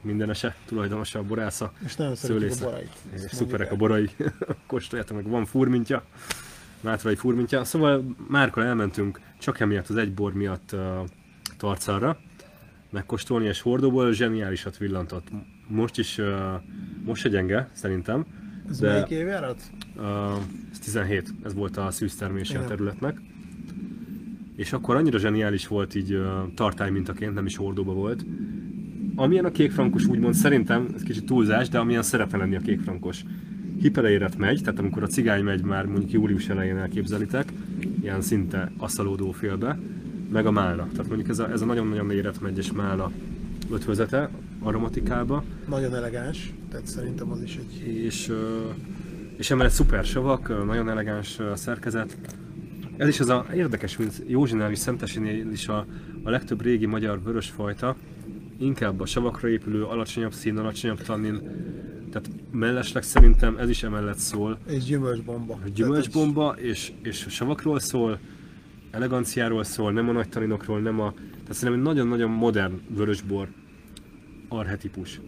[0.00, 2.92] mindenese, tulajdonosa, borásza, És nagyon szeretjük a borait.
[3.12, 4.10] és szuperek a borai,
[4.66, 6.04] kóstoljátok meg, van furmintja,
[6.80, 7.64] mátrai furmintja.
[7.64, 10.80] Szóval Márkal elmentünk csak emiatt az egy bor miatt uh,
[11.56, 12.18] Tarcalra,
[12.96, 15.26] megkóstolni, és hordóból zseniálisat villantott.
[15.68, 16.26] Most is, uh,
[17.04, 18.24] most se gyenge, szerintem,
[18.68, 19.62] Ez de- melyik évjárat?
[19.96, 20.04] Uh,
[20.72, 23.20] ez 17, ez volt a szűztermése a területnek.
[24.56, 26.24] És akkor annyira zseniális volt így uh,
[26.54, 28.24] tartály mintaként, nem is hordóba volt.
[29.14, 33.22] Amilyen a kékfrankos úgymond szerintem, ez kicsit túlzás, de amilyen szeretne lenni a kékfrankos.
[33.80, 37.52] Hipeleéret megy, tehát amikor a cigány megy már mondjuk július elején elképzelitek,
[38.02, 39.78] ilyen szinte asszalódó félbe,
[40.32, 40.88] meg a málna.
[40.90, 43.10] Tehát mondjuk ez a, ez a nagyon-nagyon éret megy és málna
[43.70, 45.44] ötvözete aromatikába.
[45.68, 47.86] Nagyon elegáns, tehát szerintem az is egy...
[47.86, 48.32] és,
[49.36, 52.16] és emellett szuper savak, nagyon elegáns szerkezet.
[52.96, 55.86] Ez is az a érdekes, mint Józsinál és Szentesinél is a,
[56.22, 57.96] a legtöbb régi magyar vörös fajta,
[58.58, 61.40] inkább a savakra épülő, alacsonyabb szín, alacsonyabb tannin,
[62.10, 65.58] tehát mellesleg szerintem ez is emellett szól, És gyümölcsbomba.
[65.74, 68.18] gyümölcsbomba és, és savakról szól,
[68.96, 71.12] eleganciáról szól, nem a nagy taninokról, nem a...
[71.12, 73.48] Tehát szerintem egy nagyon-nagyon modern vörösbor
[74.48, 75.20] arhetipus.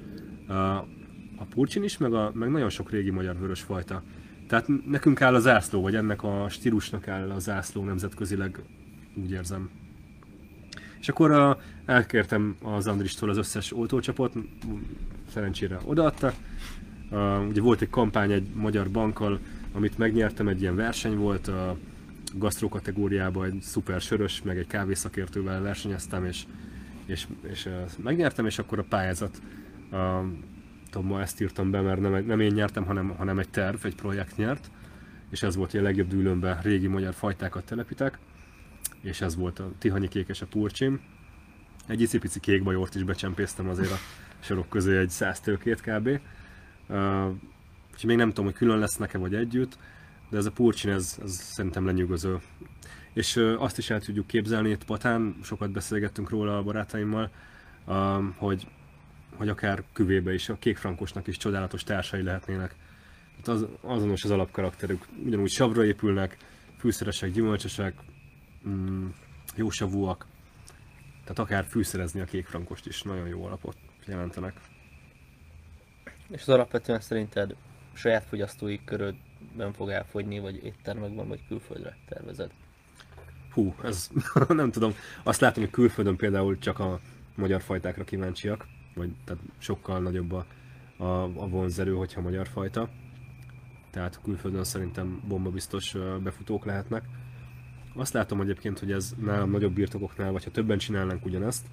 [0.48, 4.02] A, purcsin is, meg, a, meg nagyon sok régi magyar vörös fajta.
[4.46, 8.62] Tehát nekünk áll a zászló, vagy ennek a stílusnak áll a zászló nemzetközileg,
[9.14, 9.70] úgy érzem.
[11.00, 14.32] És akkor a, elkértem az Andristól az összes oltócsapot,
[15.32, 16.32] szerencsére odaadta.
[17.10, 19.38] Uh, ugye volt egy kampány egy magyar bankkal,
[19.72, 21.76] amit megnyertem, egy ilyen verseny volt a
[22.34, 26.44] gasztró kategóriában, egy szuper sörös, meg egy kávészakértővel versenyeztem, és,
[27.06, 27.68] és, és
[28.02, 29.42] megnyertem, és akkor a pályázat,
[29.90, 29.98] uh,
[30.90, 33.94] tudom, ma ezt írtam be, mert nem, nem én nyertem, hanem, hanem egy terv, egy
[33.94, 34.70] projekt nyert,
[35.30, 38.18] és ez volt, hogy a legjobb dűlőmben régi magyar fajtákat telepítek,
[39.00, 41.00] és ez volt a Tihanyi Kék és a Purcsim,
[41.86, 43.98] egy icipici kék bajort is becsempésztem azért a
[44.40, 46.08] sorok közé egy száz tőkét kb.
[46.88, 47.26] Uh,
[47.92, 49.78] úgyhogy még nem tudom, hogy külön lesz nekem vagy együtt,
[50.28, 52.40] de ez a purcsin, ez, ez szerintem lenyűgöző.
[53.12, 57.30] És azt is el tudjuk képzelni itt Patán, sokat beszélgettünk róla a barátaimmal,
[57.86, 58.66] uh, hogy,
[59.36, 62.74] hogy akár küvébe is, a kékfrankosnak is csodálatos társai lehetnének.
[63.42, 66.36] Tehát az, azonos az alapkarakterük, ugyanúgy savra épülnek,
[66.78, 67.94] fűszeresek, gyümölcsösek,
[68.68, 69.06] mm,
[69.56, 70.26] jósavúak,
[71.22, 73.76] tehát akár fűszerezni a kékfrankost is nagyon jó alapot
[74.06, 74.60] jelentenek.
[76.30, 77.54] És az alapvetően szerinted
[77.92, 78.78] saját fogyasztói
[79.38, 82.50] körödben fog elfogyni, vagy éttermekben, vagy külföldre tervezed?
[83.52, 84.10] Hú, ez
[84.48, 84.94] nem tudom.
[85.22, 87.00] Azt látom, hogy külföldön például csak a
[87.34, 90.46] magyar fajtákra kíváncsiak, vagy tehát sokkal nagyobb a,
[90.96, 92.88] a, a vonzerő, hogyha magyar fajta.
[93.90, 97.04] Tehát külföldön szerintem bomba biztos befutók lehetnek.
[97.94, 101.66] Azt látom egyébként, hogy ez nálam nagyobb birtokoknál, vagy ha többen csinálnánk ugyanezt,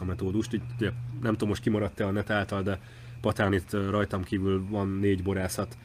[0.00, 2.80] a metódust, így ugye, nem tudom most kimaradt-e a net által, de
[3.20, 5.76] Patán itt rajtam kívül van négy borászat,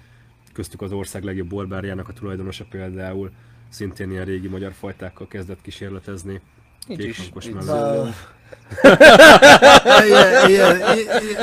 [0.54, 3.32] köztük az ország legjobb borbárjának a tulajdonosa például,
[3.70, 6.42] szintén ilyen régi magyar fajtákkal kezdett kísérletezni.
[6.88, 7.32] Nincs is.
[7.66, 8.14] Mellett.
[10.48, 10.78] ilyen,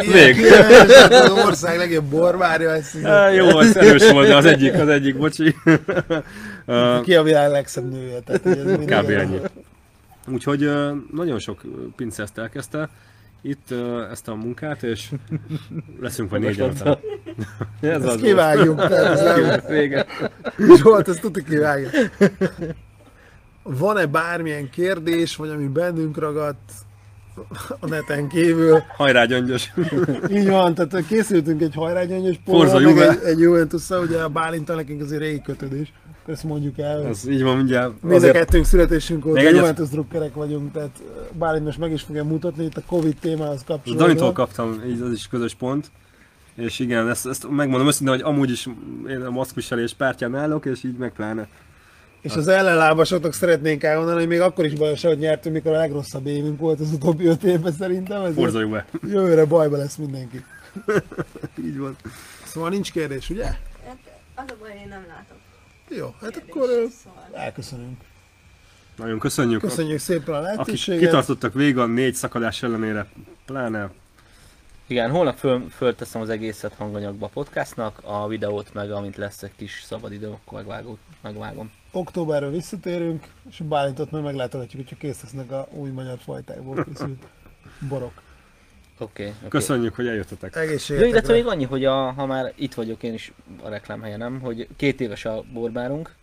[0.05, 4.75] ilyen, az ország legjobb borvárja, ez így- Á, jó, az erős volt, de az egyik,
[4.75, 5.55] az egyik, bocsi.
[7.03, 8.21] Ki a világ legszebb nője.
[8.87, 9.11] Kb.
[9.11, 9.39] ennyi.
[10.29, 10.71] Úgyhogy
[11.13, 11.61] nagyon sok
[12.17, 12.89] ezt elkezdte
[13.49, 15.11] itt ö, ezt a munkát, és
[16.01, 16.99] leszünk majd négyen utána.
[17.81, 19.61] Ez Ezt az kivágjuk, ez nem.
[19.69, 20.07] Vége.
[20.77, 21.91] Zsolt, ezt tudni kivágjuk.
[23.63, 26.73] Van-e bármilyen kérdés, vagy ami bennünk ragadt
[27.81, 28.83] a neten kívül?
[28.97, 29.73] Hajrá, gyöngyös.
[30.31, 31.75] Így van, tehát készültünk egy
[32.45, 33.11] porral, meg Juve.
[33.11, 35.93] egy, egy juventus ugye a Bálintal nekünk azért régi kötődés.
[36.27, 37.07] Ezt mondjuk el.
[37.07, 38.03] Ez így van mindjárt.
[38.03, 41.03] Mind a Azért kettőnk születésünk óta Juventus drukkerek vagyunk, tehát
[41.33, 44.33] Bálint most meg is fogja mutatni itt a Covid témához Danitól kapcsolatban.
[44.33, 45.91] kaptam, így az is közös pont.
[46.55, 48.69] És igen, ezt, ezt megmondom őszintén, hogy amúgy is
[49.09, 51.49] én a maszkviselés pártján állok, és így meg pláne.
[52.21, 56.27] És az ellenlábasoknak szeretnénk elmondani, hogy még akkor is bajos, hogy nyertünk, mikor a legrosszabb
[56.27, 58.23] évünk volt az utóbbi öt évben szerintem.
[58.23, 58.87] Ez Forza jó be.
[59.03, 60.45] Jövőre bajba lesz mindenki.
[61.67, 61.97] Így van.
[62.45, 63.45] Szóval nincs kérdés, ugye?
[63.45, 63.99] Hát
[64.35, 65.37] az a baj, én nem látok.
[65.89, 67.29] Jó, hát akkor Szóval.
[67.33, 68.01] elköszönünk.
[68.97, 69.61] Nagyon köszönjük.
[69.61, 71.01] Köszönjük szépen a Akik lehetőséget.
[71.01, 73.07] kitartottak végig a négy szakadás ellenére,
[73.45, 73.91] pláne
[74.87, 79.53] Igen, holnap föl, fölteszem az egészet hanganyagba a podcastnak, a videót meg, amint lesz egy
[79.57, 80.99] kis szabad idő, akkor megvágom.
[81.23, 81.71] megvágom.
[81.93, 87.23] Októberről visszatérünk, és a Bálintot majd meglátogatjuk, hogyha kész lesznek a új magyar fajtákból készült
[87.89, 88.23] borok.
[88.99, 89.23] Oké.
[89.23, 89.49] Okay, okay.
[89.49, 90.55] köszönjük, hogy eljöttetek.
[90.55, 91.09] Ja, Egészségetekre.
[91.11, 93.33] illetve még annyi, hogy a, ha már itt vagyok én is
[93.63, 96.15] a reklámhelyen, nem, hogy két éves a borbárunk,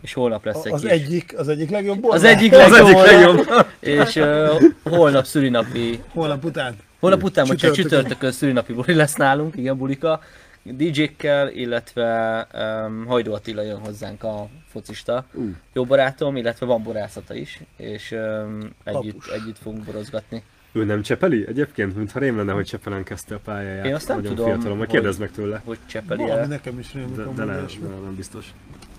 [0.00, 0.90] és holnap lesz egy Az kis...
[0.90, 2.14] egyik, az egyik legjobb bor.
[2.14, 3.66] Az egyik Az legjobb, egyik holnap, legjobb.
[3.80, 6.76] és uh, holnap szülinapi, Holnap után.
[7.00, 7.90] holnap után, vagy Csütörtökön.
[7.90, 10.20] csütörtökön szülinapi buli lesz nálunk, igen, bulika,
[10.62, 12.46] DJ-kkel, illetve
[12.86, 15.42] um, Hajdó Attila jön hozzánk a focista, Ú.
[15.72, 20.42] jó barátom, illetve van borászata is, és um, együtt, együtt fogunk borozgatni.
[20.72, 21.46] Ő nem csepeli?
[21.46, 23.86] Egyébként, mintha rém lenne, hogy Csepelen kezdte a pályáját.
[23.86, 25.62] Én azt nem Nagyon tudom, fiatalon, majd hogy- kérdezd meg tőle.
[25.64, 28.46] Hogy csepeli Valami nekem is rémlik De, de nem, nem, biztos.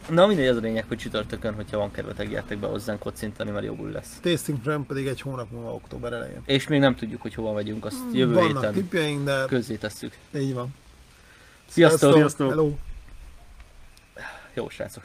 [0.10, 3.66] Na mindegy, az a lényeg, hogy csütörtökön, hogyha van kedvetek, gyertek be hozzánk kocintani, mert
[3.66, 4.20] jó buli lesz.
[4.22, 6.42] Tasting Frame pedig egy hónap múlva október elején.
[6.46, 10.18] És még nem tudjuk, hogy hova megyünk, azt jövő Vannak héten tippjeink, de közzé tesszük.
[10.36, 10.76] így van.
[11.70, 12.14] Sziasztok!
[12.14, 12.50] Sziasztok!
[12.50, 12.72] Hello!
[14.54, 15.04] Jó srácok!